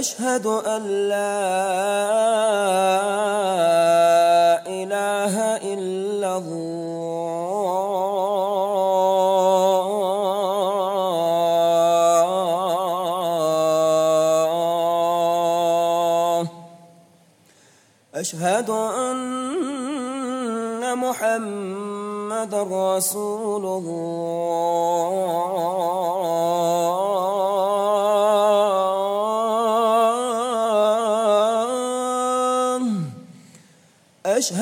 أشهد 0.00 0.46
أن 0.46 0.82
لا 1.08 1.40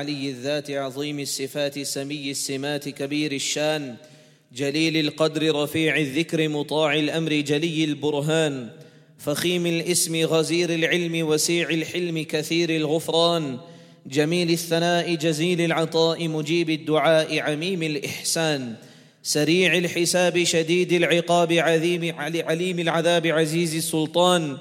علي 0.00 0.30
الذات 0.30 0.70
عظيم 0.70 1.20
الصفات 1.20 1.78
سمي 1.78 2.30
السمات 2.30 2.88
كبير 2.88 3.32
الشان 3.32 3.96
جليل 4.52 4.96
القدر 4.96 5.62
رفيع 5.62 5.96
الذكر 5.96 6.48
مطاع 6.48 6.94
الأمر 6.94 7.32
جلي 7.32 7.84
البرهان 7.84 8.68
فخيم 9.18 9.66
الاسم 9.66 10.16
غزير 10.16 10.74
العلم 10.74 11.28
وسيع 11.28 11.70
الحلم 11.70 12.22
كثير 12.22 12.70
الغفران 12.70 13.58
جميل 14.06 14.50
الثناء 14.50 15.14
جزيل 15.14 15.60
العطاء 15.60 16.28
مجيب 16.28 16.70
الدعاء 16.70 17.38
عميم 17.38 17.82
الإحسان 17.82 18.74
سريع 19.22 19.78
الحساب 19.78 20.44
شديد 20.44 20.92
العقاب 20.92 21.52
عظيم 21.52 22.14
عليم 22.18 22.78
العذاب 22.78 23.26
عزيز 23.26 23.74
السلطان 23.74 24.58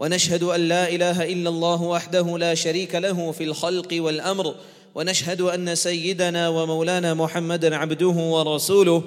ونشهد 0.00 0.42
أن 0.42 0.60
لا 0.60 0.88
إله 0.88 1.32
إلا 1.32 1.48
الله 1.48 1.82
وحده 1.82 2.38
لا 2.38 2.54
شريك 2.54 2.94
له 2.94 3.32
في 3.32 3.44
الخلق 3.44 3.88
والأمر 3.92 4.54
ونشهد 4.94 5.40
أن 5.40 5.74
سيدنا 5.74 6.48
ومولانا 6.48 7.14
محمدا 7.14 7.76
عبده 7.76 8.06
ورسوله 8.08 9.02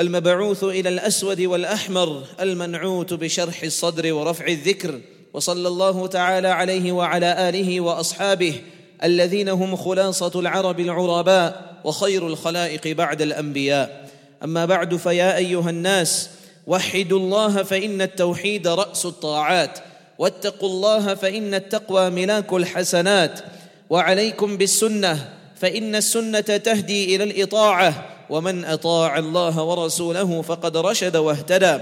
المبعوث 0.00 0.64
إلى 0.64 0.88
الأسود 0.88 1.40
والأحمر 1.40 2.22
المنعوت 2.40 3.14
بشرح 3.14 3.62
الصدر 3.62 4.12
ورفع 4.12 4.46
الذكر 4.46 5.00
وصلى 5.32 5.68
الله 5.68 6.06
تعالى 6.06 6.48
عليه 6.48 6.92
وعلى 6.92 7.48
آله 7.48 7.80
وأصحابه 7.80 8.54
الذين 9.04 9.48
هم 9.48 9.76
خلاصة 9.76 10.40
العرب 10.40 10.80
العرباء 10.80 11.80
وخير 11.84 12.26
الخلائق 12.26 12.96
بعد 12.96 13.22
الأنبياء. 13.22 14.10
أما 14.44 14.64
بعد 14.64 14.96
فيا 14.96 15.36
أيها 15.36 15.70
الناس 15.70 16.30
وحدوا 16.66 17.18
الله 17.18 17.62
فإن 17.62 18.02
التوحيد 18.02 18.68
رأس 18.68 19.06
الطاعات 19.06 19.78
واتقوا 20.18 20.68
الله 20.68 21.14
فإن 21.14 21.54
التقوى 21.54 22.10
ملاك 22.10 22.52
الحسنات 22.52 23.40
وعليكم 23.92 24.56
بالسنة 24.56 25.28
فإن 25.56 25.94
السنة 25.94 26.40
تهدي 26.40 27.16
إلى 27.16 27.24
الإطاعة 27.24 28.08
ومن 28.30 28.64
أطاع 28.64 29.18
الله 29.18 29.62
ورسوله 29.62 30.42
فقد 30.42 30.76
رشد 30.76 31.16
واهتدى. 31.16 31.78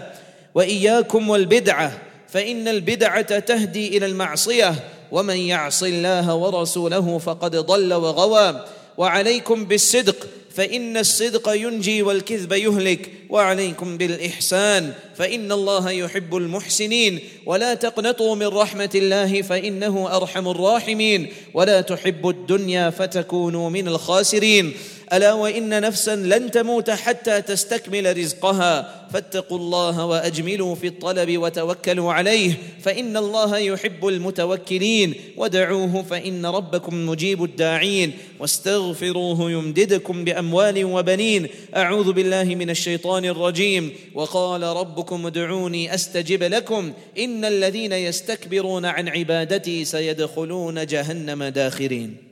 وإياكم 0.55 1.31
والبدعة 1.31 1.93
فإن 2.29 2.69
البدعة 2.69 3.39
تهدي 3.39 3.97
إلى 3.97 4.07
المعصية 4.07 4.75
ومن 5.13 5.37
يعص 5.37 5.83
الله 5.83 6.35
ورسوله 6.35 7.19
فقد 7.19 7.57
ضل 7.57 7.95
وغوى. 7.95 8.65
وعليكم 8.99 9.65
بالصدق 9.65 10.27
فإن 10.55 10.97
الصدق 10.97 11.49
ينجي 11.49 12.03
والكذب 12.03 12.53
يهلك 12.53 13.11
وعليكم 13.31 13.97
بالإحسان 13.97 14.93
فإن 15.17 15.53
الله 15.53 15.91
يحب 15.91 16.37
المحسنين. 16.37 17.21
ولا 17.47 17.75
تقنطوا 17.75 18.35
من 18.35 18.47
رحمة 18.47 18.91
الله 18.95 19.43
فإنه 19.43 20.17
أرحم 20.17 20.49
الراحمين. 20.49 21.27
ولا 21.55 21.81
تحبوا 21.81 22.33
الدنيا 22.33 22.91
فتكونوا 22.91 23.71
من 23.71 23.89
الخاسرين. 23.89 24.73
ألا 25.13 25.33
وإن 25.33 25.81
نفسا 25.81 26.17
لن 26.17 26.51
تموت 26.51 26.91
حتى 26.91 27.43
تستكمل 27.43 28.17
رزقها. 28.19 29.07
فاتقوا 29.13 29.59
الله 29.59 30.07
وأجملوا 30.07 30.75
في 30.75 30.87
الطلب 30.87 31.39
وتوكلوا 31.39 32.13
عليه. 32.13 32.53
فإن 32.83 33.17
الله 33.17 33.59
يحب 33.59 34.07
المتوكلين. 34.07 35.15
ودعوه 35.37 36.03
فإن 36.03 36.47
ربكم 36.47 37.07
مجيب 37.07 37.45
الداعين. 37.45 38.13
واستغفروه 38.39 39.51
يمددكم 39.51 40.25
باموال 40.41 40.85
وبنين. 40.85 41.49
أعوذ 41.77 42.13
بالله 42.13 42.45
من 42.45 42.71
الشيطان 42.71 43.25
الرجيم. 43.25 43.93
وقال 44.15 44.63
ربكم 44.63 45.27
ادعوني 45.27 45.95
أستجب 45.95 46.43
لكم. 46.43 46.93
إن 47.19 47.45
الذين 47.45 47.93
يستكبرون 47.93 48.85
عن 48.85 49.09
عبادتي 49.09 49.85
سيدخلون 49.85 50.87
جهنم 50.87 51.45
داخرين. 51.45 52.30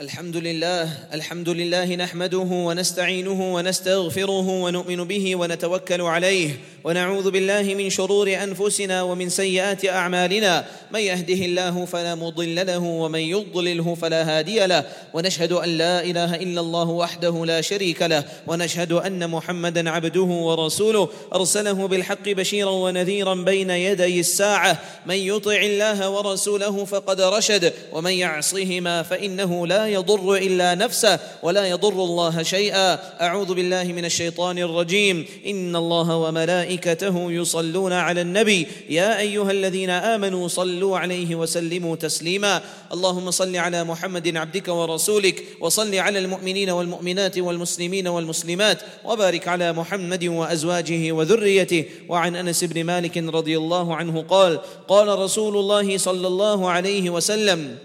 الحمد 0.00 0.36
لله 0.36 0.88
الحمد 1.12 1.48
لله 1.48 1.94
نحمده 1.94 2.38
ونستعينه 2.38 3.54
ونستغفره 3.54 4.48
ونؤمن 4.48 5.04
به 5.04 5.36
ونتوكل 5.36 6.00
عليه 6.00 6.50
ونعوذ 6.84 7.30
بالله 7.30 7.62
من 7.62 7.90
شرور 7.90 8.34
أنفسنا 8.42 9.02
ومن 9.02 9.28
سيئات 9.28 9.86
أعمالنا. 9.86 10.64
من 10.90 11.00
يهده 11.00 11.34
الله 11.34 11.84
فلا 11.84 12.14
مضل 12.14 12.66
له 12.66 12.78
ومن 12.78 13.18
يضلله 13.18 13.94
فلا 13.94 14.38
هادي 14.38 14.66
له. 14.66 14.84
ونشهد 15.14 15.52
أن 15.52 15.68
لا 15.78 16.04
إله 16.04 16.34
إلا 16.34 16.60
الله 16.60 16.88
وحده 16.88 17.44
لا 17.46 17.60
شريك 17.60 18.02
له. 18.02 18.24
ونشهد 18.46 18.92
أن 18.92 19.30
محمدا 19.30 19.90
عبده 19.90 20.20
ورسوله. 20.20 21.08
أرسله 21.34 21.88
بالحق 21.88 22.28
بشيرا 22.28 22.70
ونذيرا 22.70 23.34
بين 23.34 23.70
يدي 23.70 24.20
الساعة. 24.20 24.78
من 25.06 25.16
يطع 25.16 25.56
الله 25.56 26.10
ورسوله 26.10 26.84
فقد 26.84 27.20
رشد. 27.20 27.72
ومن 27.92 28.12
يعصهما 28.12 29.02
فإنه 29.02 29.66
لا 29.66 29.83
يضر 29.88 30.36
إلا 30.36 30.74
نفسه 30.74 31.18
ولا 31.42 31.66
يضر 31.66 32.04
الله 32.04 32.42
شيئا. 32.42 32.98
أعوذ 33.20 33.54
بالله 33.54 33.84
من 33.84 34.04
الشيطان 34.04 34.58
الرجيم. 34.58 35.26
إن 35.46 35.76
الله 35.76 36.16
وملائكته 36.16 37.32
يصلون 37.32 37.92
على 37.92 38.20
النبي. 38.20 38.66
يا 38.90 39.18
أيها 39.18 39.50
الذين 39.50 39.90
آمنوا 39.90 40.48
صلوا 40.48 40.98
عليه 40.98 41.34
وسلموا 41.34 41.96
تسليما. 41.96 42.62
اللهم 42.92 43.30
صل 43.30 43.56
على 43.56 43.84
محمد 43.84 44.36
عبدك 44.36 44.68
ورسولك 44.68 45.44
وصل 45.60 45.94
على 45.94 46.18
المؤمنين 46.18 46.70
والمؤمنات 46.70 47.38
والمسلمين 47.38 48.08
والمسلمات 48.08 48.82
وبارك 49.04 49.48
على 49.48 49.72
محمد 49.72 50.24
وأزواجه 50.24 51.12
وذريته. 51.12 51.84
وعن 52.08 52.36
أنس 52.36 52.64
بن 52.64 52.84
مالك 52.84 53.16
رضي 53.18 53.58
الله 53.58 53.96
عنه 53.96 54.22
قال 54.22 54.60
قال 54.88 55.18
رسول 55.18 55.56
الله 55.56 55.98
صلى 55.98 56.26
الله 56.26 56.70
عليه 56.70 57.10
وسلم 57.10 57.76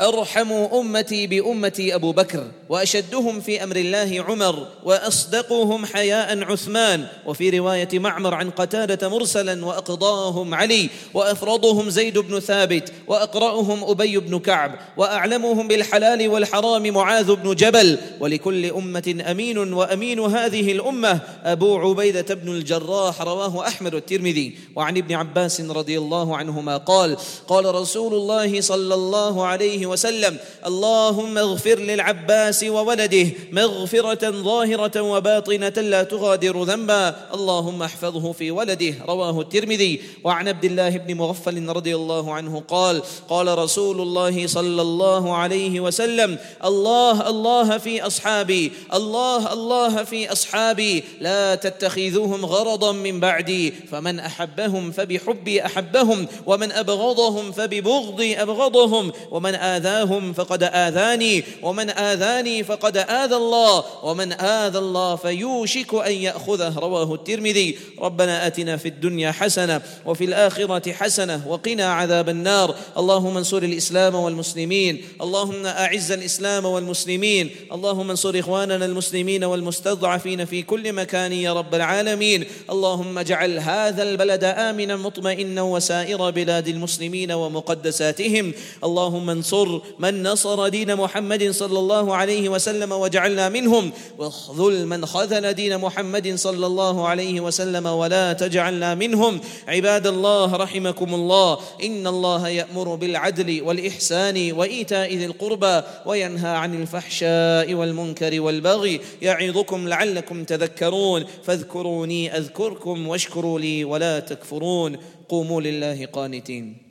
أرحم 0.00 0.52
أمتي 0.52 1.26
بأمتي 1.26 1.94
أبو 1.94 2.12
بكر 2.12 2.44
وأشدهم 2.68 3.40
في 3.40 3.64
أمر 3.64 3.76
الله 3.76 4.24
عمر 4.28 4.66
وأصدقهم 4.84 5.86
حياء 5.86 6.44
عثمان 6.44 7.06
وفي 7.26 7.58
رواية 7.58 7.88
معمر 7.92 8.34
عن 8.34 8.50
قتادة 8.50 9.08
مرسلا 9.08 9.64
وأقضاهم 9.64 10.54
علي 10.54 10.90
وأفرضهم 11.14 11.90
زيد 11.90 12.18
بن 12.18 12.40
ثابت 12.40 12.92
وأقرأهم 13.06 13.84
أبي 13.84 14.18
بن 14.18 14.38
كعب 14.38 14.78
وأعلمهم 14.96 15.68
بالحلال 15.68 16.28
والحرام 16.28 16.88
معاذ 16.88 17.34
بن 17.34 17.54
جبل 17.54 17.98
ولكل 18.20 18.66
أمة 18.66 19.24
أمين 19.30 19.72
وأمين 19.72 20.20
هذه 20.20 20.72
الأمة. 20.72 21.20
أبو 21.44 21.78
عبيدة 21.78 22.34
بن 22.34 22.48
الجراح 22.48 23.22
رواه 23.22 23.66
أحمد 23.66 23.94
والترمذي 23.94 24.58
وعن 24.76 24.96
ابن 24.96 25.14
عباس 25.14 25.60
رضي 25.60 25.98
الله 25.98 26.36
عنهما 26.36 26.76
قال 26.76 27.16
قال 27.48 27.74
رسول 27.74 28.14
الله 28.14 28.60
صلى 28.60 28.94
الله 28.94 29.46
عليه 29.46 29.85
وسلم 29.86 30.36
اللهم 30.66 31.38
اغفر 31.38 31.78
للعباس 31.78 32.64
وولده 32.64 33.26
مغفرة 33.52 34.30
ظاهرة 34.30 35.00
وباطنة 35.02 35.68
لا 35.68 36.02
تغادر 36.02 36.62
ذنبا 36.62 37.16
اللهم 37.34 37.82
احفظه 37.82 38.32
في 38.32 38.50
ولده. 38.50 38.94
رواه 39.08 39.40
الترمذي. 39.40 40.00
وعن 40.24 40.48
عبد 40.48 40.64
الله 40.64 40.90
بن 40.90 41.14
مغفل 41.14 41.68
رضي 41.68 41.96
الله 41.96 42.34
عنه 42.34 42.62
قال 42.68 43.02
قال 43.28 43.58
رسول 43.58 44.00
الله 44.00 44.46
صلى 44.46 44.82
الله 44.82 45.36
عليه 45.36 45.80
وسلم 45.80 46.38
الله 46.64 47.30
الله 47.30 47.78
في 47.78 48.06
أصحابي 48.06 48.72
الله 48.94 49.52
الله 49.52 50.04
في 50.04 50.32
أصحابي 50.32 51.04
لا 51.20 51.54
تتخذوهم 51.54 52.46
غرضا 52.46 52.92
من 52.92 53.20
بعدي 53.20 53.70
فمن 53.70 54.18
أحبهم 54.18 54.90
فبحبي 54.90 55.66
أحبهم 55.66 56.26
ومن 56.46 56.72
أبغضهم 56.72 57.52
فببغضي 57.52 58.42
أبغضهم 58.42 59.12
ومن 59.30 59.54
آذاهم 59.76 60.32
فقد 60.32 60.62
آذاني 60.62 61.44
ومن 61.62 61.90
آذاني 61.90 62.64
فقد 62.64 62.96
آذى 62.96 63.36
الله 63.36 63.84
ومن 64.04 64.32
آذى 64.32 64.78
الله 64.78 65.16
فيوشك 65.16 65.94
أن 65.94 66.12
يأخذه. 66.12 66.78
رواه 66.78 67.14
الترمذي. 67.14 67.78
ربنا 68.00 68.46
آتنا 68.46 68.76
في 68.76 68.88
الدنيا 68.88 69.32
حسنة 69.32 69.80
وفي 70.06 70.24
الآخرة 70.24 70.92
حسنة 70.92 71.48
وقنا 71.48 71.92
عذاب 71.92 72.28
النار. 72.28 72.74
اللهم 72.98 73.36
انصر 73.36 73.58
الإسلام 73.58 74.14
والمسلمين. 74.14 75.04
اللهم 75.22 75.66
أعز 75.66 76.12
الإسلام 76.12 76.64
والمسلمين. 76.64 77.50
اللهم 77.72 78.10
انصر 78.10 78.38
إخواننا 78.38 78.84
المسلمين 78.84 79.44
والمستضعفين 79.44 80.44
في 80.44 80.62
كل 80.62 80.92
مكان 80.92 81.32
يا 81.32 81.52
رب 81.52 81.74
العالمين. 81.74 82.44
اللهم 82.70 83.18
اجعل 83.18 83.58
هذا 83.58 84.02
البلد 84.02 84.44
آمنا 84.44 84.96
مطمئنا 84.96 85.62
وسائر 85.62 86.30
بلاد 86.30 86.68
المسلمين 86.68 87.32
ومقدساتهم. 87.32 88.52
اللهم 88.84 89.30
انصر 89.30 89.65
من 89.98 90.22
نصر 90.22 90.68
دين 90.68 90.96
محمد 90.96 91.50
صلى 91.50 91.78
الله 91.78 92.14
عليه 92.14 92.48
وسلم 92.48 92.92
واجعلنا 92.92 93.48
منهم 93.48 93.92
واخذل 94.18 94.86
من 94.86 95.06
خذل 95.06 95.52
دين 95.52 95.78
محمد 95.78 96.34
صلى 96.34 96.66
الله 96.66 97.08
عليه 97.08 97.40
وسلم 97.40 97.86
ولا 97.86 98.32
تجعلنا 98.32 98.94
منهم. 98.94 99.40
عباد 99.68 100.06
الله 100.06 100.56
رحمكم 100.56 101.14
الله 101.14 101.58
إن 101.84 102.06
الله 102.06 102.48
يأمر 102.48 102.94
بالعدل 102.94 103.62
والإحسان 103.62 104.52
وإيتاء 104.52 105.14
ذي 105.14 105.26
القربى 105.26 105.82
وينهى 106.06 106.50
عن 106.50 106.82
الفحشاء 106.82 107.74
والمنكر 107.74 108.40
والبغي 108.40 109.00
يعظكم 109.22 109.88
لعلكم 109.88 110.44
تذكرون. 110.44 111.24
فاذكروني 111.44 112.36
أذكركم 112.36 113.08
واشكروا 113.08 113.58
لي 113.58 113.84
ولا 113.84 114.20
تكفرون. 114.20 114.96
قوموا 115.28 115.60
لله 115.60 116.06
قانتين. 116.06 116.85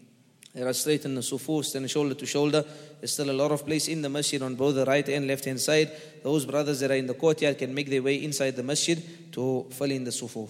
They 0.56 0.62
are 0.62 0.74
straight 0.74 1.04
in 1.04 1.16
the 1.16 1.22
sufuf, 1.22 1.66
standing 1.66 1.90
shoulder 1.90 2.14
to 2.16 2.26
shoulder. 2.26 2.64
There's 3.00 3.12
still 3.12 3.30
a 3.30 3.34
lot 3.34 3.52
of 3.52 3.66
place 3.66 3.90
in 3.90 4.02
the 4.02 4.08
masjid 4.08 4.42
on 4.42 4.56
both 4.56 4.76
the 4.76 4.86
right 4.86 5.08
and 5.10 5.28
left 5.28 5.44
hand 5.44 5.60
side. 5.60 5.92
Those 6.24 6.46
brothers 6.46 6.80
that 6.80 6.92
are 6.92 6.96
in 6.96 7.08
the 7.08 7.14
courtyard 7.14 7.58
can 7.58 7.74
make 7.74 7.90
their 7.90 8.02
way 8.02 8.24
inside 8.24 8.56
the 8.56 8.64
masjid 8.64 9.04
to 9.34 9.66
fill 9.70 9.92
in 9.92 10.06
the 10.06 10.12
sufuf. 10.12 10.50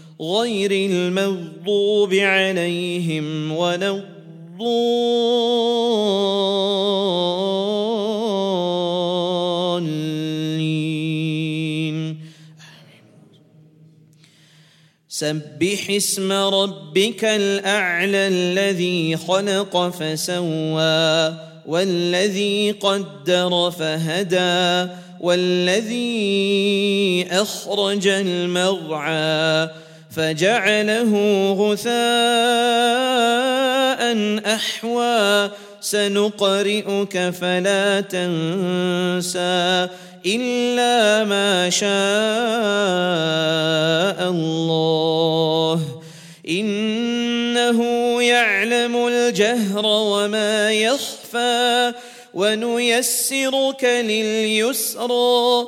غير 0.21 0.71
المغضوب 0.71 2.13
عليهم 2.13 3.51
ولا 3.51 3.89
الضالين. 3.89 4.11
سبح 15.09 15.89
اسم 15.89 16.31
ربك 16.31 17.25
الأعلى 17.25 18.27
الذي 18.27 19.17
خلق 19.17 19.89
فسوى 19.89 21.35
والذي 21.67 22.71
قدر 22.71 23.71
فهدى 23.71 24.91
والذي 25.21 27.27
أخرج 27.31 28.07
المرعى. 28.07 29.69
فجعله 30.15 31.11
غثاء 31.53 31.91
أحوى. 34.55 35.49
سنقرئك 35.81 37.29
فلا 37.29 38.01
تنسى 38.01 39.87
إلا 40.25 41.23
ما 41.23 41.69
شاء 41.69 41.89
الله. 44.29 45.81
إنه 46.49 47.79
يعلم 48.21 49.07
الجهر 49.07 49.85
وما 49.85 50.71
يخفى 50.71 51.93
ونيسرك 52.33 53.83
لليسرى. 53.83 55.67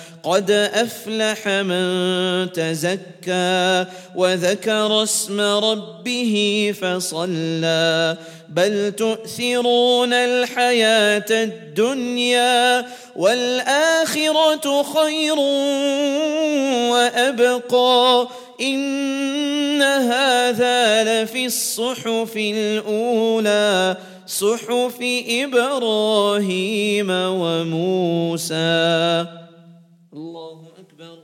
قد 0.23 0.51
أفلح 0.51 1.47
من 1.47 2.51
تزكى 2.51 3.85
وذكر 4.15 5.03
اسم 5.03 5.41
ربه 5.41 6.73
فصلى. 6.81 8.17
بل 8.49 8.91
تؤثرون 8.91 10.13
الحياة 10.13 11.25
الدنيا 11.31 12.85
والآخرة 13.15 14.83
خير 14.83 15.39
وأبقى. 16.91 18.27
إن 18.61 19.81
هذا 19.81 21.03
لفي 21.03 21.45
الصحف 21.45 22.37
الأولى 22.37 23.97
صحف 24.27 24.97
إبراهيم 25.27 27.07
وموسى 27.09 28.55
الله 30.13 30.67
أكبر 30.77 31.23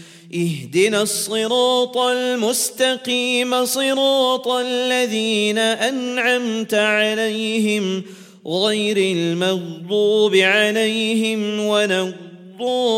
اهدنا 0.33 1.01
الصراط 1.01 1.97
المستقيم 1.97 3.65
صراط 3.65 4.47
الذين 4.47 5.57
أنعمت 5.57 6.73
عليهم 6.73 8.03
غير 8.47 8.97
المغضوب 8.97 10.35
عليهم 10.35 11.59
ولا 11.59 12.01
الضالين. 12.01 12.91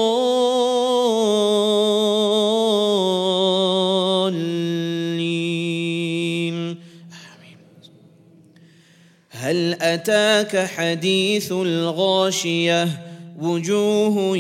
هل 9.29 9.77
أتاك 9.81 10.65
حديث 10.65 11.51
الغاشية؟ 11.51 13.12
وجوه 13.41 14.38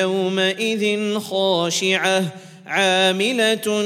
يومئذ 0.00 1.18
خاشعة 1.18 2.24
عاملة 2.66 3.82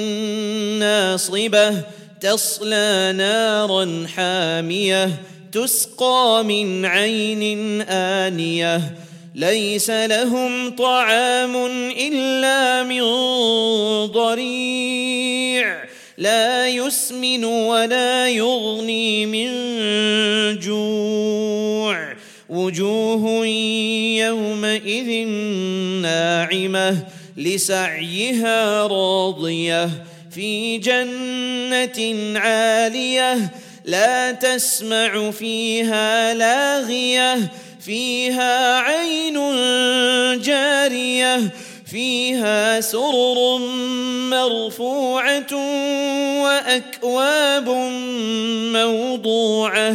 ناصبة 0.78 1.82
تصلى 2.20 3.12
نارا 3.16 4.06
حامية 4.16 5.10
تسقى 5.52 6.42
من 6.44 6.86
عين 6.86 7.80
آنية. 7.82 8.94
ليس 9.34 9.90
لهم 9.90 10.70
طعام 10.70 11.56
إلا 11.96 12.82
من 12.82 13.02
ضريع 14.06 15.84
لا 16.18 16.68
يسمن 16.68 17.44
ولا 17.44 18.28
يغني 18.28 19.26
من 19.26 19.50
جوع. 20.58 21.49
وجوه 22.51 23.46
يومئذ 24.26 25.26
ناعمة 26.03 27.07
لسعيها 27.36 28.86
راضية 28.86 29.90
في 30.30 30.78
جنة 30.78 32.38
عالية 32.38 33.51
لا 33.84 34.32
تسمع 34.32 35.30
فيها 35.30 36.34
لاغية 36.34 37.53
فيها 37.80 38.78
عين 38.78 39.34
جارية 40.42 41.51
فيها 41.86 42.80
سرر 42.80 43.59
مرفوعة 44.30 45.55
وأكواب 46.42 47.68
موضوعة 48.72 49.94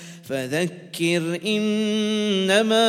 فذكر 0.31 1.39
إنما 1.45 2.87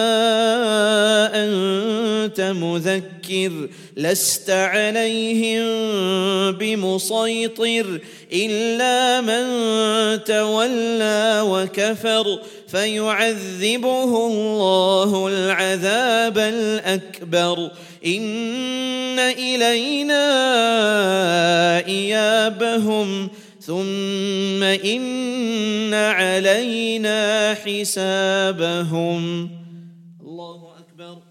أنت 1.34 2.40
مذكر 2.40 3.68
لست 3.96 4.50
عليهم 4.50 5.62
بمسيطر 6.52 8.00
إلا 8.32 9.20
من 9.20 9.44
تولى 10.24 11.40
وكفر 11.44 12.38
فيعذبه 12.68 14.26
الله 14.26 15.28
العذاب 15.28 16.38
الأكبر. 16.38 17.70
إن 18.06 19.18
إلينا 19.18 20.26
إيابهم. 21.86 23.28
ثم 23.62 24.62
ان 24.62 25.94
علينا 25.94 27.54
حسابهم 27.54 29.50
الله 30.20 30.78
أكبر. 30.78 31.22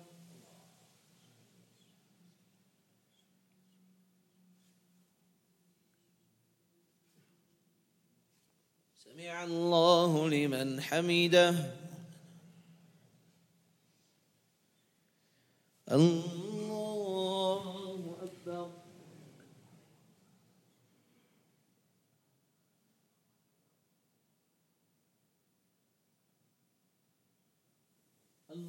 سمع 9.03 9.43
الله 9.43 10.29
لمن 10.29 10.81
حمده. 10.81 11.55
الله 15.91 16.40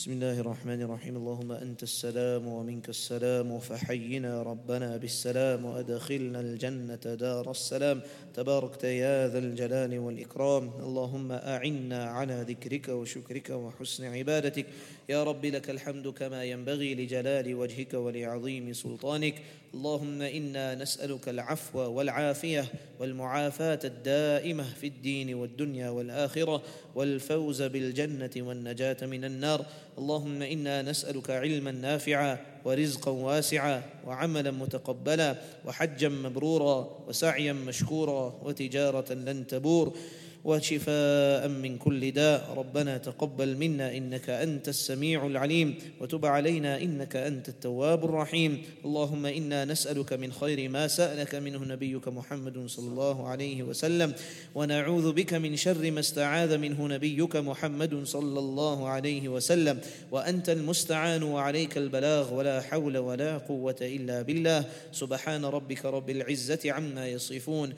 بسم 0.00 0.12
الله 0.12 0.40
الرحمن 0.40 0.82
الرحيم 0.82 1.16
اللهم 1.16 1.52
أنت 1.52 1.82
السلام 1.82 2.46
ومنك 2.46 2.88
السلام 2.88 3.58
فحينا 3.58 4.42
ربنا 4.42 4.96
بالسلام 4.96 5.64
وأدخلنا 5.64 6.40
الجنة 6.40 7.14
دار 7.14 7.50
السلام 7.50 8.00
تباركت 8.34 8.84
يا 8.84 9.28
ذا 9.28 9.38
الجلال 9.38 9.98
والإكرام 9.98 10.72
اللهم 10.80 11.32
أعنا 11.32 12.04
على 12.04 12.44
ذكرك 12.48 12.88
وشكرك 12.88 13.50
وحسن 13.50 14.04
عبادتك 14.04 14.66
يا 15.08 15.24
رب 15.24 15.46
لك 15.46 15.70
الحمد 15.70 16.08
كما 16.08 16.44
ينبغي 16.44 16.94
لجلال 16.94 17.54
وجهك 17.54 17.94
ولعظيم 17.94 18.72
سلطانك 18.72 19.34
اللهم 19.74 20.22
إنا 20.22 20.74
نسألك 20.74 21.28
العفو 21.28 21.78
والعافية 21.78 22.64
والمعافاة 23.00 23.78
الدائمة 23.84 24.64
في 24.80 24.86
الدين 24.86 25.34
والدنيا 25.34 25.88
والآخرة 25.90 26.62
والفوز 26.94 27.62
بالجنة 27.62 28.30
والنجاة 28.36 28.96
من 29.02 29.24
النار. 29.24 29.66
اللهم 29.98 30.42
إنا 30.42 30.82
نسألك 30.82 31.30
علما 31.30 31.70
نافعا 31.70 32.38
ورزقا 32.64 33.10
واسعا 33.10 33.82
وعملا 34.06 34.50
متقبلا 34.50 35.36
وحجا 35.64 36.08
مبرورا 36.08 37.04
وسعيا 37.08 37.52
مشكورا 37.52 38.40
وتجارة 38.42 39.12
لن 39.12 39.46
تبور. 39.46 39.96
وشفاء 40.44 41.48
من 41.48 41.78
كل 41.78 42.10
داء. 42.10 42.54
ربنا 42.56 42.98
تقبل 42.98 43.56
منا 43.56 43.96
إنك 43.96 44.30
أنت 44.30 44.68
السميع 44.68 45.26
العليم 45.26 45.74
وتب 46.00 46.26
علينا 46.26 46.82
إنك 46.82 47.16
أنت 47.16 47.48
التواب 47.48 48.04
الرحيم. 48.04 48.62
اللهم 48.84 49.26
إنا 49.26 49.64
نسألك 49.64 50.12
من 50.12 50.32
خير 50.32 50.68
ما 50.68 50.88
سألك 50.88 51.34
منه 51.34 51.64
نبيك 51.64 52.08
محمد 52.08 52.66
صلى 52.66 52.88
الله 52.88 53.28
عليه 53.28 53.62
وسلم 53.62 54.12
ونعوذ 54.54 55.12
بك 55.12 55.34
من 55.34 55.56
شر 55.56 55.90
ما 55.90 56.00
استعاذ 56.00 56.58
منه 56.58 56.86
نبيك 56.86 57.36
محمد 57.36 58.04
صلى 58.04 58.38
الله 58.38 58.88
عليه 58.88 59.28
وسلم. 59.28 59.80
وأنت 60.10 60.50
المستعان 60.50 61.22
وعليك 61.22 61.78
البلاغ 61.78 62.34
ولا 62.34 62.60
حول 62.60 62.98
ولا 62.98 63.38
قوة 63.38 63.76
إلا 63.82 64.22
بالله. 64.22 64.64
سبحان 64.92 65.44
ربك 65.44 65.84
رب 65.84 66.10
العزة 66.10 66.72
عما 66.72 67.08
يصفون. 67.08 67.72